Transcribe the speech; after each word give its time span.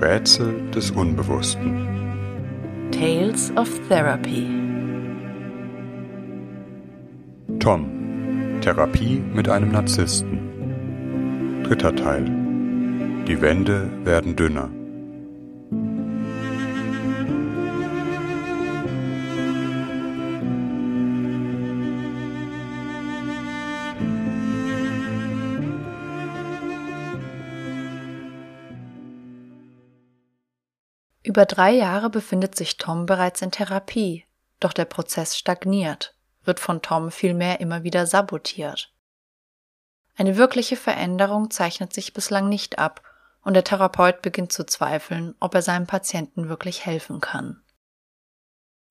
Rätsel 0.00 0.70
des 0.74 0.90
Unbewussten. 0.92 1.86
Tales 2.90 3.52
of 3.56 3.68
Therapy. 3.88 4.46
Tom. 7.58 8.60
Therapie 8.62 9.22
mit 9.34 9.48
einem 9.50 9.72
Narzissten. 9.72 11.62
Dritter 11.64 11.94
Teil. 11.94 12.24
Die 13.28 13.42
Wände 13.42 13.90
werden 14.04 14.36
dünner. 14.36 14.70
Über 31.30 31.46
drei 31.46 31.70
Jahre 31.70 32.10
befindet 32.10 32.56
sich 32.56 32.76
Tom 32.76 33.06
bereits 33.06 33.40
in 33.40 33.52
Therapie, 33.52 34.26
doch 34.58 34.72
der 34.72 34.84
Prozess 34.84 35.38
stagniert, 35.38 36.16
wird 36.42 36.58
von 36.58 36.82
Tom 36.82 37.12
vielmehr 37.12 37.60
immer 37.60 37.84
wieder 37.84 38.04
sabotiert. 38.04 38.92
Eine 40.16 40.36
wirkliche 40.36 40.74
Veränderung 40.74 41.52
zeichnet 41.52 41.92
sich 41.92 42.14
bislang 42.14 42.48
nicht 42.48 42.80
ab 42.80 43.02
und 43.42 43.54
der 43.54 43.62
Therapeut 43.62 44.22
beginnt 44.22 44.50
zu 44.50 44.66
zweifeln, 44.66 45.36
ob 45.38 45.54
er 45.54 45.62
seinem 45.62 45.86
Patienten 45.86 46.48
wirklich 46.48 46.84
helfen 46.84 47.20
kann. 47.20 47.62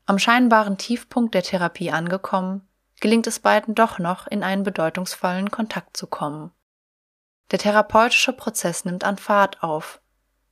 Am 0.06 0.18
scheinbaren 0.18 0.78
Tiefpunkt 0.78 1.36
der 1.36 1.44
Therapie 1.44 1.92
angekommen, 1.92 2.66
gelingt 3.02 3.28
es 3.28 3.42
beiden 3.42 3.76
doch 3.76 4.00
noch, 4.00 4.28
in 4.28 4.44
einen 4.44 4.64
bedeutungsvollen 4.64 5.52
Kontakt 5.52 5.98
zu 5.98 6.08
kommen. 6.08 6.54
Der 7.52 7.60
therapeutische 7.60 8.32
Prozess 8.32 8.86
nimmt 8.86 9.04
an 9.04 9.18
Fahrt 9.18 9.62
auf, 9.62 10.00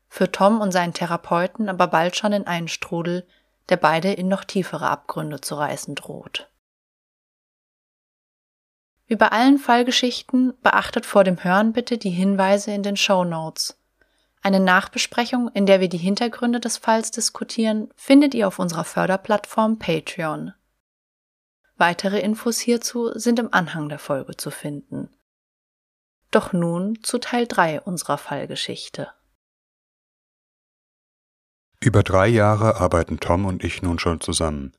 für 0.09 0.31
Tom 0.31 0.61
und 0.61 0.71
seinen 0.71 0.93
Therapeuten 0.93 1.70
aber 1.70 1.88
bald 1.88 2.15
schon 2.15 2.34
in 2.34 2.48
einen 2.48 2.67
Strudel, 2.67 3.27
der 3.70 3.77
beide 3.77 4.13
in 4.13 4.27
noch 4.27 4.43
tiefere 4.43 4.90
Abgründe 4.90 5.41
zu 5.41 5.55
reißen 5.55 5.95
droht. 5.95 6.49
Wie 9.07 9.15
bei 9.15 9.29
allen 9.29 9.57
Fallgeschichten 9.57 10.54
beachtet 10.62 11.05
vor 11.05 11.23
dem 11.23 11.43
Hören 11.43 11.71
bitte 11.71 11.98
die 11.98 12.09
Hinweise 12.09 12.71
in 12.71 12.84
den 12.84 12.98
Show 12.98 13.23
Notes. 13.23 13.79
Eine 14.41 14.59
Nachbesprechung, 14.59 15.49
in 15.54 15.65
der 15.65 15.79
wir 15.79 15.90
die 15.90 15.98
Hintergründe 15.98 16.60
des 16.60 16.77
Falls 16.77 17.12
diskutieren, 17.12 17.89
findet 17.95 18.34
ihr 18.34 18.48
auf 18.48 18.60
unserer 18.60 18.84
Förderplattform 18.84 19.79
Patreon. 19.79 20.54
Weitere 21.77 22.20
Infos 22.20 22.60
hierzu 22.60 23.12
sind 23.17 23.39
im 23.39 23.54
Anhang 23.54 23.87
der 23.87 23.99
Folge 23.99 24.35
zu 24.35 24.51
finden. 24.51 25.10
Doch 26.32 26.51
nun 26.51 27.01
zu 27.04 27.20
Teil 27.20 27.48
3 27.48 27.82
unserer 27.82 28.17
Fallgeschichte. 28.17 29.12
Über 31.88 32.04
drei 32.04 32.27
Jahre 32.27 32.82
arbeiten 32.82 33.21
Tom 33.21 33.46
und 33.46 33.63
ich 33.63 33.82
nun 33.82 33.98
schon 33.98 34.20
zusammen. 34.20 34.74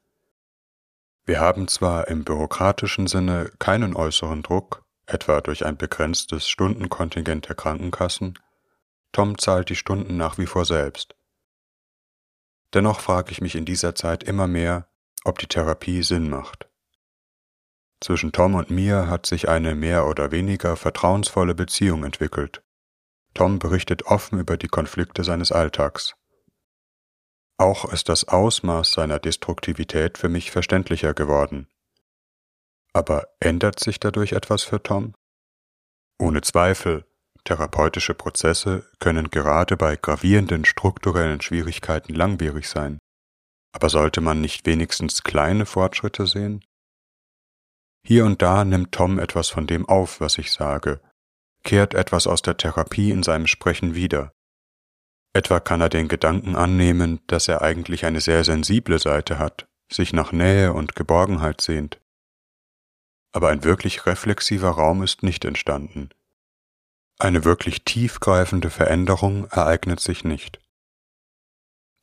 Wir 1.25 1.41
haben 1.41 1.67
zwar 1.67 2.09
im 2.09 2.23
bürokratischen 2.23 3.07
Sinne 3.07 3.51
keinen 3.59 3.97
äußeren 3.97 4.43
Druck, 4.43 4.85
etwa 5.07 5.41
durch 5.41 5.65
ein 5.65 5.79
begrenztes 5.79 6.47
Stundenkontingent 6.47 7.49
der 7.49 7.57
Krankenkassen, 7.57 8.39
Tom 9.13 9.39
zahlt 9.39 9.71
die 9.71 9.75
Stunden 9.75 10.19
nach 10.19 10.37
wie 10.37 10.45
vor 10.45 10.67
selbst. 10.67 11.17
Dennoch 12.75 13.01
frage 13.01 13.33
ich 13.33 13.41
mich 13.41 13.55
in 13.55 13.65
dieser 13.65 13.95
Zeit 13.95 14.23
immer 14.23 14.47
mehr, 14.47 14.91
ob 15.25 15.39
die 15.39 15.47
Therapie 15.47 16.03
Sinn 16.03 16.29
macht. 16.29 16.69
Zwischen 18.03 18.33
Tom 18.33 18.55
und 18.55 18.69
mir 18.69 19.09
hat 19.09 19.25
sich 19.25 19.49
eine 19.49 19.75
mehr 19.75 20.07
oder 20.07 20.31
weniger 20.31 20.77
vertrauensvolle 20.77 21.55
Beziehung 21.55 22.05
entwickelt. 22.05 22.63
Tom 23.33 23.59
berichtet 23.59 24.03
offen 24.03 24.39
über 24.39 24.59
die 24.59 24.69
Konflikte 24.69 25.25
seines 25.25 25.53
Alltags. 25.53 26.15
Auch 27.59 27.93
ist 27.93 28.09
das 28.09 28.29
Ausmaß 28.29 28.93
seiner 28.93 29.19
Destruktivität 29.19 30.17
für 30.17 30.29
mich 30.29 30.53
verständlicher 30.53 31.13
geworden. 31.13 31.67
Aber 32.93 33.29
ändert 33.41 33.81
sich 33.81 33.99
dadurch 33.99 34.33
etwas 34.33 34.63
für 34.63 34.81
Tom? 34.81 35.15
Ohne 36.21 36.41
Zweifel, 36.43 37.05
therapeutische 37.45 38.15
Prozesse 38.15 38.89
können 39.01 39.31
gerade 39.31 39.77
bei 39.77 39.97
gravierenden 39.97 40.65
strukturellen 40.65 41.41
Schwierigkeiten 41.41 42.15
langwierig 42.15 42.69
sein. 42.69 42.99
Aber 43.73 43.91
sollte 43.91 44.21
man 44.21 44.41
nicht 44.41 44.65
wenigstens 44.65 45.25
kleine 45.25 45.67
Fortschritte 45.67 46.27
sehen? 46.27 46.65
Hier 48.07 48.25
und 48.25 48.41
da 48.41 48.65
nimmt 48.65 48.93
Tom 48.93 49.19
etwas 49.19 49.49
von 49.49 49.67
dem 49.67 49.89
auf, 49.89 50.21
was 50.21 50.39
ich 50.39 50.53
sage, 50.53 51.01
kehrt 51.65 51.95
etwas 51.95 52.27
aus 52.27 52.41
der 52.41 52.57
Therapie 52.57 53.11
in 53.11 53.23
seinem 53.23 53.47
Sprechen 53.47 53.95
wieder. 53.95 54.33
Etwa 55.39 55.61
kann 55.61 55.81
er 55.81 55.89
den 55.89 56.09
Gedanken 56.09 56.57
annehmen, 56.57 57.21
dass 57.29 57.47
er 57.47 57.63
eigentlich 57.63 58.05
eine 58.05 58.21
sehr 58.21 58.43
sensible 58.43 58.99
Seite 58.99 59.39
hat, 59.39 59.69
sich 59.89 60.13
nach 60.13 60.33
Nähe 60.33 60.73
und 60.73 60.97
Geborgenheit 60.97 61.61
sehnt. 61.61 62.01
Aber 63.31 63.51
ein 63.51 63.63
wirklich 63.63 64.05
reflexiver 64.05 64.71
Raum 64.71 65.05
ist 65.05 65.23
nicht 65.23 65.45
entstanden. 65.45 66.09
Eine 67.21 67.45
wirklich 67.45 67.85
tiefgreifende 67.85 68.69
Veränderung 68.69 69.47
ereignet 69.53 70.01
sich 70.01 70.25
nicht. 70.25 70.59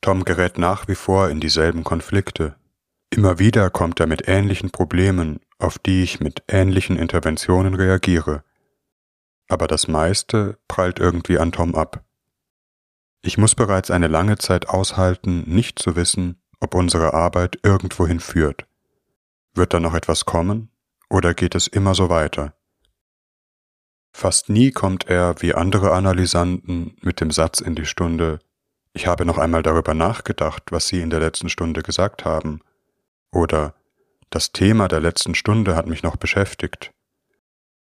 Tom 0.00 0.24
gerät 0.24 0.56
nach 0.56 0.88
wie 0.88 0.94
vor 0.94 1.28
in 1.28 1.38
dieselben 1.38 1.84
Konflikte. 1.84 2.56
Immer 3.10 3.38
wieder 3.38 3.68
kommt 3.68 4.00
er 4.00 4.06
mit 4.06 4.28
ähnlichen 4.28 4.70
Problemen, 4.70 5.40
auf 5.58 5.78
die 5.78 6.02
ich 6.02 6.20
mit 6.20 6.42
ähnlichen 6.48 6.96
Interventionen 6.96 7.74
reagiere. 7.74 8.44
Aber 9.46 9.66
das 9.66 9.88
meiste 9.88 10.58
prallt 10.68 11.00
irgendwie 11.00 11.38
an 11.38 11.52
Tom 11.52 11.74
ab. 11.74 12.05
Ich 13.22 13.38
muss 13.38 13.54
bereits 13.54 13.90
eine 13.90 14.08
lange 14.08 14.38
Zeit 14.38 14.68
aushalten, 14.68 15.44
nicht 15.46 15.78
zu 15.78 15.96
wissen, 15.96 16.40
ob 16.60 16.74
unsere 16.74 17.14
Arbeit 17.14 17.58
irgendwohin 17.62 18.20
führt. 18.20 18.66
Wird 19.54 19.74
da 19.74 19.80
noch 19.80 19.94
etwas 19.94 20.24
kommen 20.24 20.70
oder 21.08 21.34
geht 21.34 21.54
es 21.54 21.66
immer 21.66 21.94
so 21.94 22.08
weiter? 22.08 22.54
Fast 24.12 24.48
nie 24.48 24.70
kommt 24.70 25.08
er, 25.08 25.42
wie 25.42 25.54
andere 25.54 25.92
Analysanten, 25.92 26.96
mit 27.02 27.20
dem 27.20 27.30
Satz 27.30 27.60
in 27.60 27.74
die 27.74 27.84
Stunde, 27.84 28.38
ich 28.94 29.06
habe 29.06 29.26
noch 29.26 29.36
einmal 29.36 29.62
darüber 29.62 29.92
nachgedacht, 29.92 30.72
was 30.72 30.88
Sie 30.88 31.02
in 31.02 31.10
der 31.10 31.20
letzten 31.20 31.50
Stunde 31.50 31.82
gesagt 31.82 32.24
haben, 32.24 32.60
oder 33.30 33.74
das 34.30 34.52
Thema 34.52 34.88
der 34.88 35.00
letzten 35.00 35.34
Stunde 35.34 35.76
hat 35.76 35.86
mich 35.86 36.02
noch 36.02 36.16
beschäftigt, 36.16 36.94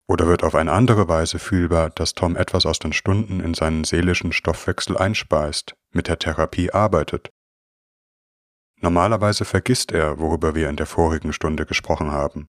oder 0.09 0.27
wird 0.28 0.44
auf 0.44 0.55
eine 0.55 0.72
andere 0.72 1.09
Weise 1.09 1.39
fühlbar, 1.39 1.91
dass 1.91 2.15
Tom 2.15 2.37
etwas 2.37 2.67
aus 2.67 2.78
den 2.78 2.93
Stunden 2.93 3.41
in 3.41 3.55
seinen 3.55 3.84
seelischen 3.84 4.33
Stoffwechsel 4.33 4.97
einspeist, 4.97 5.75
mit 5.91 6.09
der 6.09 6.19
Therapie 6.19 6.71
arbeitet? 6.71 7.31
Normalerweise 8.81 9.45
vergisst 9.45 9.91
er, 9.91 10.19
worüber 10.19 10.55
wir 10.55 10.69
in 10.69 10.77
der 10.77 10.87
vorigen 10.87 11.33
Stunde 11.33 11.66
gesprochen 11.66 12.12
haben. 12.12 12.47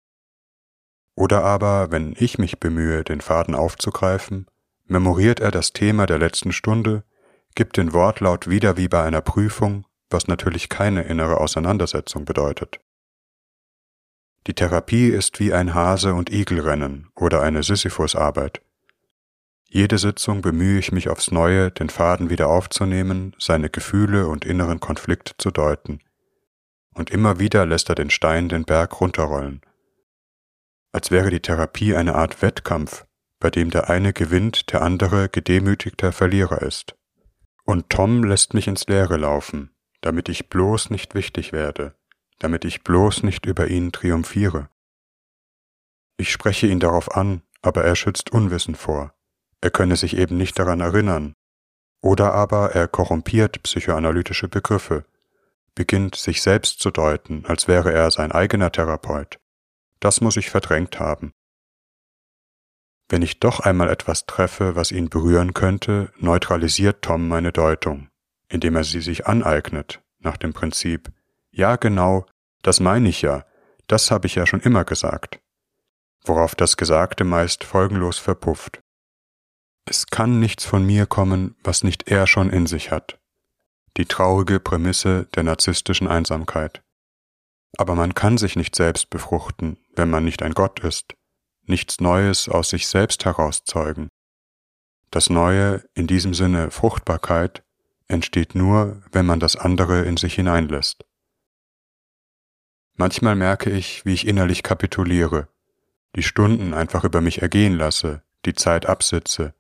Oder 1.15 1.45
aber, 1.45 1.91
wenn 1.91 2.15
ich 2.17 2.39
mich 2.39 2.59
bemühe, 2.59 3.05
den 3.05 3.21
Faden 3.21 3.55
aufzugreifen, 3.55 4.47
memoriert 4.87 5.41
er 5.41 5.51
das 5.51 5.73
Thema 5.73 6.07
der 6.07 6.19
letzten 6.19 6.53
Stunde, 6.53 7.05
gibt 7.55 7.77
den 7.77 7.93
Wortlaut 7.93 8.49
wieder 8.49 8.77
wie 8.77 8.89
bei 8.89 9.03
einer 9.03 9.21
Prüfung, 9.21 9.85
was 10.09 10.27
natürlich 10.27 10.69
keine 10.69 11.03
innere 11.03 11.39
Auseinandersetzung 11.39 12.25
bedeutet. 12.25 12.81
Die 14.47 14.55
Therapie 14.55 15.09
ist 15.09 15.39
wie 15.39 15.53
ein 15.53 15.73
Hase- 15.75 16.15
und 16.15 16.31
Igelrennen 16.31 17.11
oder 17.15 17.43
eine 17.43 17.63
Sisyphusarbeit. 17.63 18.61
Jede 19.69 19.99
Sitzung 19.99 20.43
bemühe 20.43 20.79
ich 20.79 20.93
mich 20.93 21.09
aufs 21.09 21.31
Neue, 21.31 21.71
den 21.71 21.89
Faden 21.89 22.29
wieder 22.29 22.49
aufzunehmen, 22.49 23.35
seine 23.39 23.71
Gefühle 23.71 24.27
und 24.27 24.45
inneren 24.45 24.81
Konflikte 24.81 25.35
zu 25.39 25.51
deuten. 25.51 26.01
Und 26.93 27.11
immer 27.11 27.39
wieder 27.39 27.65
lässt 27.65 27.89
er 27.89 27.95
den 27.95 28.11
Stein 28.11 28.49
den 28.49 28.65
Berg 28.65 29.01
runterrollen. 29.01 29.63
Als 30.93 31.11
wäre 31.11 31.31
die 31.31 31.41
Therapie 31.41 31.95
eine 31.95 32.17
Art 32.17 32.43
Wettkampf, 32.43 33.07
bei 33.41 33.49
dem 33.49 33.71
der 33.71 33.89
eine 33.89 34.13
gewinnt, 34.13 34.73
der 34.73 34.83
andere 34.83 35.29
gedemütigter 35.29 36.13
Verlierer 36.13 36.61
ist. 36.61 36.97
Und 37.65 37.89
Tom 37.89 38.25
lässt 38.25 38.53
mich 38.55 38.67
ins 38.69 38.87
Leere 38.89 39.17
laufen, 39.17 39.71
damit 40.03 40.29
ich 40.29 40.51
bloß 40.51 40.91
nicht 40.91 41.15
wichtig 41.15 41.53
werde, 41.53 41.95
damit 42.43 42.65
ich 42.65 42.83
bloß 42.83 43.23
nicht 43.23 43.47
über 43.47 43.69
ihn 43.69 43.93
triumphiere. 43.93 44.69
Ich 46.17 46.33
spreche 46.33 46.67
ihn 46.67 46.81
darauf 46.81 47.17
an, 47.17 47.43
aber 47.63 47.85
er 47.85 47.95
schützt 47.95 48.33
Unwissen 48.33 48.75
vor. 48.75 49.15
Er 49.61 49.71
könne 49.71 49.97
sich 49.97 50.17
eben 50.17 50.37
nicht 50.37 50.59
daran 50.59 50.81
erinnern. 50.81 51.35
Oder 52.01 52.35
aber 52.35 52.73
er 52.73 52.89
korrumpiert 52.89 53.63
psychoanalytische 53.63 54.49
Begriffe, 54.49 55.05
beginnt 55.77 56.17
sich 56.17 56.43
selbst 56.43 56.81
zu 56.81 56.91
deuten, 56.91 57.47
als 57.47 57.69
wäre 57.69 57.93
er 57.93 58.11
sein 58.11 58.33
eigener 58.33 58.73
Therapeut. 58.73 59.39
Das 60.01 60.21
muss 60.21 60.37
ich 60.37 60.51
verdrängt 60.51 60.99
haben. 60.99 61.33
Wenn 63.09 63.23
ich 63.23 63.39
doch 63.39 63.61
einmal 63.61 63.89
etwas 63.89 64.27
treffe, 64.27 64.75
was 64.75 64.91
ihn 64.91 65.11
berühren 65.11 65.55
könnte, 65.55 66.13
neutralisiert 66.19 67.03
Tom 67.03 67.29
meine 67.29 67.53
Deutung, 67.53 68.09
indem 68.49 68.75
er 68.75 68.85
sie 68.85 69.01
sich 69.01 69.27
aneignet, 69.29 70.03
nach 70.19 70.37
dem 70.37 70.53
Prinzip, 70.53 71.13
ja 71.53 71.77
genau, 71.77 72.27
das 72.63 72.81
meine 72.81 73.09
ich 73.09 73.23
ja, 73.23 73.45
das 73.87 74.11
habe 74.11 74.27
ich 74.27 74.37
ja 74.37 74.47
schon 74.47 74.61
immer 74.61 74.85
gesagt. 74.85 75.41
Worauf 76.25 76.55
das 76.55 76.77
Gesagte 76.77 77.25
meist 77.25 77.65
folgenlos 77.65 78.19
verpufft. 78.19 78.81
Es 79.85 80.07
kann 80.07 80.39
nichts 80.39 80.65
von 80.65 80.87
mir 80.87 81.07
kommen, 81.07 81.57
was 81.65 81.83
nicht 81.83 82.09
er 82.09 82.27
schon 82.27 82.51
in 82.51 82.67
sich 82.67 82.93
hat, 82.93 83.19
die 83.97 84.07
traurige 84.07 84.61
Prämisse 84.61 85.27
der 85.35 85.43
narzisstischen 85.43 86.07
Einsamkeit. 86.07 86.83
Aber 87.77 87.95
man 87.95 88.15
kann 88.15 88.39
sich 88.39 88.55
nicht 88.55 88.77
selbst 88.77 89.11
befruchten, 89.11 89.79
wenn 89.97 90.11
man 90.11 90.25
nicht 90.25 90.43
ein 90.43 90.55
Gott 90.55 90.81
ist, 90.81 91.15
nichts 91.65 92.01
Neues 92.01 92.49
aus 92.49 92.71
sich 92.71 92.87
selbst 92.87 93.25
herauszeugen. 93.25 94.09
Das 95.11 95.29
Neue, 95.29 95.85
in 95.95 96.07
diesem 96.07 96.33
Sinne 96.33 96.71
Fruchtbarkeit, 96.71 97.65
entsteht 98.09 98.55
nur, 98.55 99.03
wenn 99.11 99.27
man 99.27 99.41
das 99.41 99.57
andere 99.57 100.03
in 100.03 100.17
sich 100.17 100.35
hineinlässt. 100.35 101.05
Manchmal 102.97 103.37
merke 103.37 103.71
ich, 103.71 104.05
wie 104.05 104.13
ich 104.13 104.27
innerlich 104.27 104.63
kapituliere, 104.63 105.49
die 106.15 106.23
Stunden 106.23 106.75
einfach 106.75 107.05
über 107.05 107.21
mich 107.21 107.41
ergehen 107.41 107.77
lasse, 107.77 108.23
die 108.45 108.55
Zeit 108.55 108.87
absitze. 108.87 109.55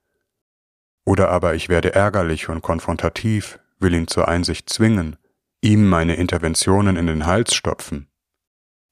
Oder 1.04 1.30
aber 1.30 1.54
ich 1.54 1.68
werde 1.68 1.94
ärgerlich 1.94 2.48
und 2.48 2.62
konfrontativ, 2.62 3.58
will 3.78 3.94
ihn 3.94 4.06
zur 4.06 4.28
Einsicht 4.28 4.68
zwingen, 4.68 5.16
ihm 5.60 5.88
meine 5.88 6.16
Interventionen 6.16 6.96
in 6.96 7.06
den 7.06 7.26
Hals 7.26 7.54
stopfen. 7.54 8.08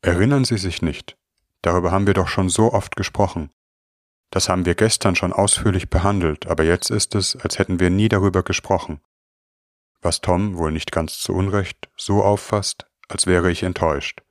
Erinnern 0.02 0.44
Sie 0.44 0.58
sich 0.58 0.80
nicht, 0.80 1.16
darüber 1.62 1.92
haben 1.92 2.06
wir 2.06 2.14
doch 2.14 2.28
schon 2.28 2.48
so 2.48 2.72
oft 2.72 2.96
gesprochen. 2.96 3.50
Das 4.30 4.48
haben 4.48 4.64
wir 4.64 4.74
gestern 4.74 5.16
schon 5.16 5.32
ausführlich 5.32 5.90
behandelt, 5.90 6.46
aber 6.46 6.64
jetzt 6.64 6.90
ist 6.90 7.14
es, 7.14 7.36
als 7.36 7.58
hätten 7.58 7.80
wir 7.80 7.90
nie 7.90 8.08
darüber 8.08 8.42
gesprochen. 8.42 9.00
Was 10.00 10.20
Tom, 10.20 10.56
wohl 10.56 10.72
nicht 10.72 10.92
ganz 10.92 11.18
zu 11.18 11.34
Unrecht, 11.34 11.90
so 11.96 12.24
auffasst, 12.24 12.86
als 13.08 13.26
wäre 13.26 13.50
ich 13.50 13.62
enttäuscht. 13.64 14.22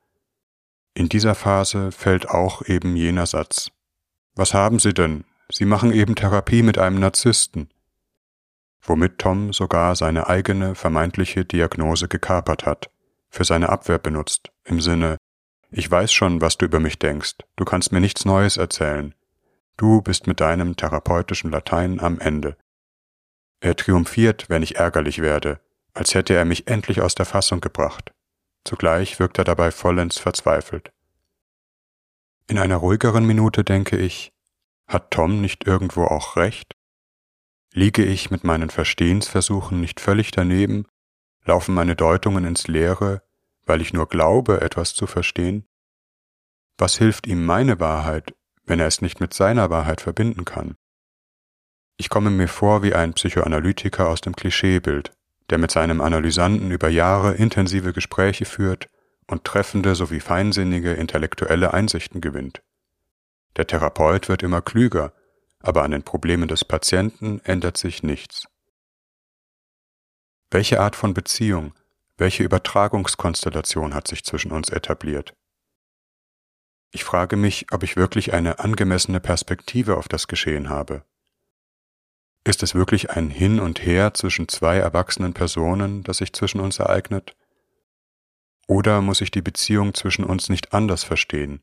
In 0.99 1.07
dieser 1.07 1.33
Phase 1.33 1.93
fällt 1.93 2.27
auch 2.27 2.61
eben 2.67 2.97
jener 2.97 3.25
Satz. 3.25 3.71
Was 4.35 4.53
haben 4.53 4.79
Sie 4.79 4.93
denn? 4.93 5.23
Sie 5.49 5.63
machen 5.63 5.93
eben 5.93 6.13
Therapie 6.13 6.61
mit 6.61 6.77
einem 6.77 6.99
Narzissten. 6.99 7.69
Womit 8.81 9.17
Tom 9.17 9.53
sogar 9.53 9.95
seine 9.95 10.27
eigene 10.27 10.75
vermeintliche 10.75 11.45
Diagnose 11.45 12.09
gekapert 12.09 12.65
hat, 12.65 12.89
für 13.29 13.45
seine 13.45 13.69
Abwehr 13.69 13.97
benutzt, 13.97 14.51
im 14.65 14.81
Sinne, 14.81 15.15
ich 15.71 15.89
weiß 15.89 16.11
schon, 16.11 16.41
was 16.41 16.57
du 16.57 16.65
über 16.65 16.81
mich 16.81 16.99
denkst, 16.99 17.35
du 17.55 17.63
kannst 17.63 17.93
mir 17.93 18.01
nichts 18.01 18.25
Neues 18.25 18.57
erzählen, 18.57 19.15
Du 19.77 20.01
bist 20.01 20.27
mit 20.27 20.41
deinem 20.41 20.75
therapeutischen 20.75 21.49
Latein 21.49 22.01
am 22.01 22.19
Ende. 22.19 22.57
Er 23.61 23.77
triumphiert, 23.77 24.49
wenn 24.49 24.63
ich 24.63 24.75
ärgerlich 24.75 25.21
werde, 25.21 25.61
als 25.93 26.13
hätte 26.13 26.33
er 26.33 26.43
mich 26.43 26.67
endlich 26.67 26.99
aus 26.99 27.15
der 27.15 27.25
Fassung 27.25 27.61
gebracht. 27.61 28.11
Zugleich 28.65 29.19
wirkt 29.19 29.38
er 29.38 29.44
dabei 29.44 29.71
vollends 29.71 30.17
verzweifelt. 30.17 30.91
In 32.47 32.57
einer 32.57 32.77
ruhigeren 32.77 33.25
Minute 33.25 33.63
denke 33.63 33.97
ich, 33.97 34.31
hat 34.88 35.11
Tom 35.11 35.41
nicht 35.41 35.67
irgendwo 35.67 36.06
auch 36.06 36.35
recht? 36.35 36.75
Liege 37.73 38.03
ich 38.03 38.31
mit 38.31 38.44
meinen 38.44 38.69
Verstehensversuchen 38.69 39.79
nicht 39.79 40.00
völlig 40.00 40.31
daneben, 40.31 40.88
laufen 41.45 41.75
meine 41.75 41.95
Deutungen 41.95 42.45
ins 42.45 42.67
Leere, 42.67 43.21
weil 43.65 43.81
ich 43.81 43.94
nur 43.94 44.07
glaube, 44.07 44.61
etwas 44.61 44.94
zu 44.95 45.06
verstehen? 45.06 45.67
Was 46.77 46.97
hilft 46.97 47.27
ihm 47.27 47.45
meine 47.45 47.79
Wahrheit, 47.79 48.33
wenn 48.69 48.79
er 48.79 48.88
es 48.88 49.01
nicht 49.01 49.19
mit 49.19 49.33
seiner 49.33 49.69
Wahrheit 49.69 50.00
verbinden 50.00 50.45
kann. 50.45 50.75
Ich 51.97 52.09
komme 52.09 52.29
mir 52.29 52.47
vor 52.47 52.83
wie 52.83 52.94
ein 52.94 53.13
Psychoanalytiker 53.13 54.07
aus 54.07 54.21
dem 54.21 54.35
Klischeebild, 54.35 55.11
der 55.49 55.57
mit 55.57 55.71
seinem 55.71 56.01
Analysanten 56.01 56.71
über 56.71 56.89
Jahre 56.89 57.33
intensive 57.35 57.93
Gespräche 57.93 58.45
führt 58.45 58.87
und 59.27 59.43
treffende 59.43 59.95
sowie 59.95 60.19
feinsinnige 60.19 60.93
intellektuelle 60.93 61.73
Einsichten 61.73 62.21
gewinnt. 62.21 62.61
Der 63.57 63.67
Therapeut 63.67 64.29
wird 64.29 64.43
immer 64.43 64.61
klüger, 64.61 65.13
aber 65.59 65.83
an 65.83 65.91
den 65.91 66.03
Problemen 66.03 66.47
des 66.47 66.63
Patienten 66.65 67.39
ändert 67.43 67.77
sich 67.77 68.03
nichts. 68.03 68.47
Welche 70.51 70.79
Art 70.79 70.95
von 70.95 71.13
Beziehung, 71.13 71.73
welche 72.17 72.43
Übertragungskonstellation 72.43 73.93
hat 73.93 74.07
sich 74.07 74.23
zwischen 74.23 74.51
uns 74.51 74.69
etabliert? 74.69 75.33
Ich 76.91 77.03
frage 77.03 77.35
mich, 77.35 77.67
ob 77.71 77.83
ich 77.83 77.95
wirklich 77.95 78.33
eine 78.33 78.59
angemessene 78.59 79.19
Perspektive 79.19 79.95
auf 79.95 80.07
das 80.07 80.27
Geschehen 80.27 80.69
habe. 80.69 81.03
Ist 82.49 82.63
es 82.63 82.73
wirklich 82.73 83.11
ein 83.11 83.29
Hin 83.29 83.59
und 83.59 83.85
Her 83.85 84.15
zwischen 84.15 84.47
zwei 84.47 84.77
erwachsenen 84.77 85.33
Personen, 85.33 86.01
das 86.01 86.17
sich 86.17 86.33
zwischen 86.33 86.59
uns 86.59 86.79
ereignet? 86.79 87.35
Oder 88.65 89.01
muss 89.01 89.21
ich 89.21 89.29
die 89.29 89.43
Beziehung 89.43 89.93
zwischen 89.93 90.23
uns 90.23 90.49
nicht 90.49 90.73
anders 90.73 91.03
verstehen, 91.03 91.61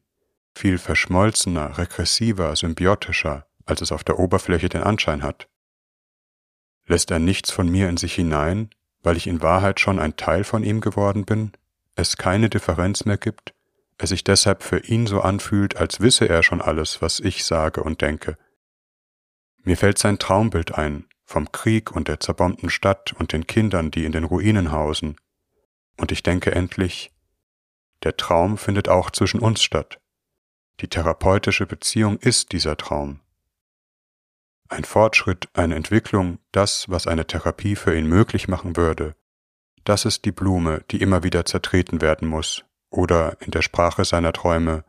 viel 0.55 0.79
verschmolzener, 0.79 1.77
regressiver, 1.77 2.55
symbiotischer, 2.55 3.49
als 3.65 3.81
es 3.81 3.91
auf 3.91 4.05
der 4.05 4.21
Oberfläche 4.21 4.69
den 4.69 4.85
Anschein 4.85 5.25
hat? 5.25 5.49
Lässt 6.87 7.11
er 7.11 7.19
nichts 7.19 7.51
von 7.51 7.69
mir 7.69 7.89
in 7.89 7.97
sich 7.97 8.15
hinein, 8.15 8.71
weil 9.03 9.17
ich 9.17 9.27
in 9.27 9.43
Wahrheit 9.43 9.81
schon 9.81 9.99
ein 9.99 10.15
Teil 10.15 10.45
von 10.45 10.63
ihm 10.63 10.81
geworden 10.81 11.25
bin, 11.25 11.51
es 11.97 12.17
keine 12.17 12.49
Differenz 12.49 13.05
mehr 13.05 13.19
gibt 13.19 13.57
es 13.99 14.11
sich 14.11 14.25
deshalb 14.25 14.63
für 14.63 14.79
ihn 14.79 15.07
so 15.07 15.21
anfühlt, 15.23 15.77
als 15.77 16.01
wisse 16.01 16.29
er 16.29 16.43
schon 16.43 16.61
alles, 16.61 17.01
was 17.01 17.19
ich 17.19 17.45
sage 17.45 17.83
und 17.83 18.03
denke. 18.03 18.37
Mir 19.67 19.77
fällt 19.77 19.99
sein 19.99 20.21
Traumbild 20.21 20.77
ein, 20.77 21.09
vom 21.25 21.51
Krieg 21.51 21.91
und 21.91 22.07
der 22.07 22.21
zerbombten 22.21 22.71
Stadt 22.71 23.13
und 23.19 23.33
den 23.33 23.49
Kindern, 23.49 23.91
die 23.91 24.05
in 24.05 24.13
den 24.13 24.23
Ruinen 24.23 24.71
hausen, 24.71 25.17
und 25.97 26.13
ich 26.13 26.23
denke 26.23 26.53
endlich, 26.53 27.13
der 28.05 28.17
Traum 28.17 28.59
findet 28.59 28.89
auch 28.89 29.11
zwischen 29.11 29.41
uns 29.41 29.65
statt. 29.65 29.99
Die 30.79 30.87
therapeutische 30.87 31.67
Beziehung 31.67 32.17
ist 32.19 32.53
dieser 32.53 32.77
Traum. 32.77 33.19
Ein 34.69 34.85
Fortschritt, 34.85 35.49
eine 35.53 35.75
Entwicklung, 35.75 36.39
das, 36.53 36.89
was 36.89 37.09
eine 37.09 37.27
Therapie 37.27 37.75
für 37.75 37.97
ihn 37.99 38.07
möglich 38.07 38.47
machen 38.47 38.77
würde, 38.77 39.17
das 39.83 40.05
ist 40.05 40.27
die 40.27 40.33
Blume, 40.33 40.85
die 40.93 41.03
immer 41.03 41.25
wieder 41.25 41.45
zertreten 41.45 42.01
werden 42.01 42.29
muss, 42.29 42.65
oder 42.89 43.37
in 43.41 43.51
der 43.51 43.63
Sprache 43.63 44.05
seiner 44.05 44.33
Träume 44.33 44.85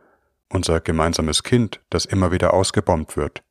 unser 0.49 0.81
gemeinsames 0.81 1.41
Kind, 1.41 1.81
das 1.89 2.05
immer 2.05 2.31
wieder 2.31 2.53
ausgebombt 2.53 3.17
wird, 3.17 3.43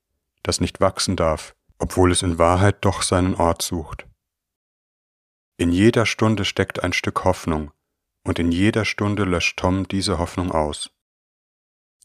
das 0.47 0.61
nicht 0.61 0.81
wachsen 0.81 1.17
darf, 1.17 1.55
obwohl 1.79 2.13
es 2.13 2.23
in 2.23 2.39
Wahrheit 2.39 2.85
doch 2.85 3.03
seinen 3.03 3.35
Ort 3.35 3.63
sucht. 3.63 4.07
In 5.57 5.73
jeder 5.73 6.07
Stunde 6.07 6.45
steckt 6.45 6.83
ein 6.83 6.93
Stück 6.93 7.25
Hoffnung, 7.25 7.73
und 8.25 8.39
in 8.39 8.53
jeder 8.53 8.85
Stunde 8.85 9.25
löscht 9.25 9.59
Tom 9.59 9.89
diese 9.89 10.19
Hoffnung 10.19 10.53
aus. 10.53 10.91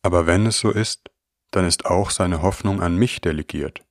Aber 0.03 0.25
wenn 0.27 0.45
es 0.45 0.59
so 0.59 0.71
ist, 0.71 1.11
dann 1.51 1.65
ist 1.65 1.85
auch 1.85 2.09
seine 2.09 2.41
Hoffnung 2.41 2.81
an 2.81 2.95
mich 2.95 3.21
delegiert. 3.21 3.83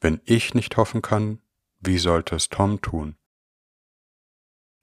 Wenn 0.00 0.20
ich 0.24 0.54
nicht 0.54 0.76
hoffen 0.76 1.02
kann, 1.02 1.40
wie 1.80 1.98
sollte 1.98 2.36
es 2.36 2.48
Tom 2.48 2.80
tun? 2.80 3.16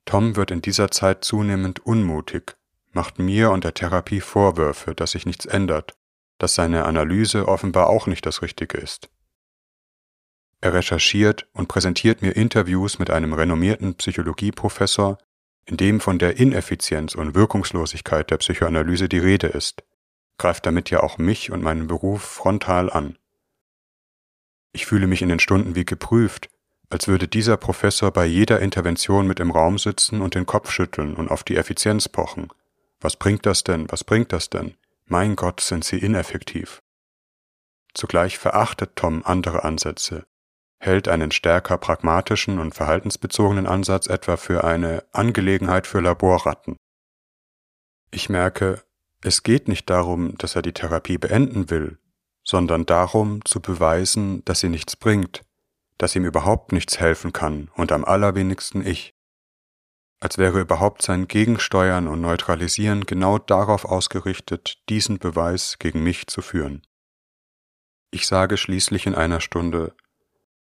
Tom 0.05 0.35
wird 0.35 0.51
in 0.51 0.61
dieser 0.61 0.91
Zeit 0.91 1.23
zunehmend 1.23 1.79
unmutig 1.85 2.57
macht 2.93 3.19
mir 3.19 3.51
und 3.51 3.63
der 3.63 3.73
Therapie 3.73 4.21
Vorwürfe, 4.21 4.93
dass 4.95 5.11
sich 5.11 5.25
nichts 5.25 5.45
ändert, 5.45 5.97
dass 6.41 6.55
seine 6.55 6.85
Analyse 6.85 7.47
offenbar 7.47 7.87
auch 7.87 8.07
nicht 8.07 8.25
das 8.25 8.41
Richtige 8.41 8.77
ist. 8.77 9.09
Er 10.59 10.73
recherchiert 10.73 11.47
und 11.53 11.67
präsentiert 11.67 12.21
mir 12.21 12.35
Interviews 12.35 12.97
mit 12.97 13.11
einem 13.11 13.33
renommierten 13.33 13.95
Psychologieprofessor, 13.95 15.19
in 15.65 15.77
dem 15.77 15.99
von 15.99 16.17
der 16.17 16.37
Ineffizienz 16.37 17.13
und 17.13 17.35
Wirkungslosigkeit 17.35 18.31
der 18.31 18.37
Psychoanalyse 18.37 19.07
die 19.07 19.19
Rede 19.19 19.47
ist, 19.47 19.83
greift 20.37 20.65
damit 20.65 20.89
ja 20.89 21.03
auch 21.03 21.19
mich 21.19 21.51
und 21.51 21.61
meinen 21.61 21.85
Beruf 21.85 22.23
frontal 22.23 22.89
an. 22.89 23.19
Ich 24.71 24.87
fühle 24.87 25.05
mich 25.05 25.21
in 25.21 25.29
den 25.29 25.39
Stunden 25.39 25.75
wie 25.75 25.85
geprüft, 25.85 26.49
als 26.89 27.07
würde 27.07 27.27
dieser 27.27 27.57
Professor 27.57 28.11
bei 28.11 28.25
jeder 28.25 28.59
Intervention 28.59 29.27
mit 29.27 29.39
im 29.39 29.51
Raum 29.51 29.77
sitzen 29.77 30.21
und 30.21 30.33
den 30.33 30.47
Kopf 30.47 30.71
schütteln 30.71 31.15
und 31.15 31.29
auf 31.29 31.43
die 31.43 31.55
Effizienz 31.55 32.09
pochen, 32.09 32.47
was 32.99 33.15
bringt 33.15 33.45
das 33.45 33.63
denn? 33.63 33.87
Was 33.89 34.03
bringt 34.03 34.31
das 34.31 34.49
denn? 34.49 34.75
Mein 35.11 35.35
Gott, 35.35 35.59
sind 35.59 35.83
sie 35.83 35.97
ineffektiv. 35.97 36.79
Zugleich 37.93 38.37
verachtet 38.37 38.95
Tom 38.95 39.23
andere 39.25 39.65
Ansätze, 39.65 40.25
hält 40.79 41.09
einen 41.09 41.31
stärker 41.31 41.77
pragmatischen 41.77 42.59
und 42.59 42.73
verhaltensbezogenen 42.73 43.67
Ansatz 43.67 44.07
etwa 44.07 44.37
für 44.37 44.63
eine 44.63 45.03
Angelegenheit 45.11 45.85
für 45.85 45.99
Laborratten. 45.99 46.77
Ich 48.11 48.29
merke, 48.29 48.85
es 49.21 49.43
geht 49.43 49.67
nicht 49.67 49.89
darum, 49.89 50.37
dass 50.37 50.55
er 50.55 50.61
die 50.61 50.71
Therapie 50.71 51.17
beenden 51.17 51.69
will, 51.69 51.97
sondern 52.45 52.85
darum 52.85 53.43
zu 53.43 53.59
beweisen, 53.59 54.45
dass 54.45 54.61
sie 54.61 54.69
nichts 54.69 54.95
bringt, 54.95 55.43
dass 55.97 56.15
ihm 56.15 56.23
überhaupt 56.23 56.71
nichts 56.71 57.01
helfen 57.01 57.33
kann 57.33 57.69
und 57.75 57.91
am 57.91 58.05
allerwenigsten 58.05 58.87
ich 58.87 59.13
als 60.21 60.37
wäre 60.37 60.61
überhaupt 60.61 61.01
sein 61.01 61.27
Gegensteuern 61.27 62.07
und 62.07 62.21
Neutralisieren 62.21 63.05
genau 63.05 63.39
darauf 63.39 63.85
ausgerichtet, 63.85 64.77
diesen 64.87 65.17
Beweis 65.17 65.77
gegen 65.79 66.03
mich 66.03 66.27
zu 66.27 66.41
führen. 66.41 66.83
Ich 68.11 68.27
sage 68.27 68.55
schließlich 68.55 69.07
in 69.07 69.15
einer 69.15 69.41
Stunde, 69.41 69.93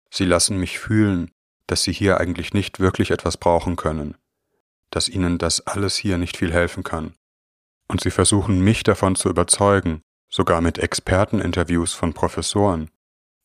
Sie 0.09 0.25
lassen 0.25 0.57
mich 0.57 0.79
fühlen, 0.79 1.31
dass 1.67 1.83
Sie 1.83 1.91
hier 1.91 2.19
eigentlich 2.19 2.53
nicht 2.53 2.79
wirklich 2.79 3.11
etwas 3.11 3.37
brauchen 3.37 3.75
können, 3.75 4.15
dass 4.89 5.09
Ihnen 5.09 5.37
das 5.37 5.67
alles 5.67 5.97
hier 5.97 6.17
nicht 6.17 6.37
viel 6.37 6.53
helfen 6.53 6.83
kann, 6.83 7.15
und 7.89 8.01
Sie 8.01 8.11
versuchen 8.11 8.61
mich 8.61 8.83
davon 8.83 9.15
zu 9.15 9.29
überzeugen, 9.29 10.01
sogar 10.29 10.61
mit 10.61 10.77
Experteninterviews 10.77 11.93
von 11.93 12.13
Professoren, 12.13 12.89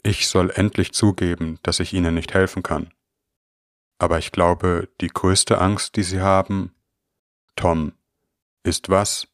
ich 0.04 0.28
soll 0.28 0.50
endlich 0.50 0.92
zugeben, 0.92 1.59
dass 1.62 1.80
ich 1.80 1.92
Ihnen 1.92 2.14
nicht 2.14 2.35
helfen 2.35 2.62
kann. 2.62 2.92
Aber 4.04 4.18
ich 4.18 4.32
glaube, 4.32 4.90
die 5.00 5.08
größte 5.08 5.62
Angst, 5.62 5.96
die 5.96 6.02
Sie 6.02 6.20
haben, 6.20 6.75
Tom, 7.56 7.94
ist 8.62 8.90
was? 8.90 9.28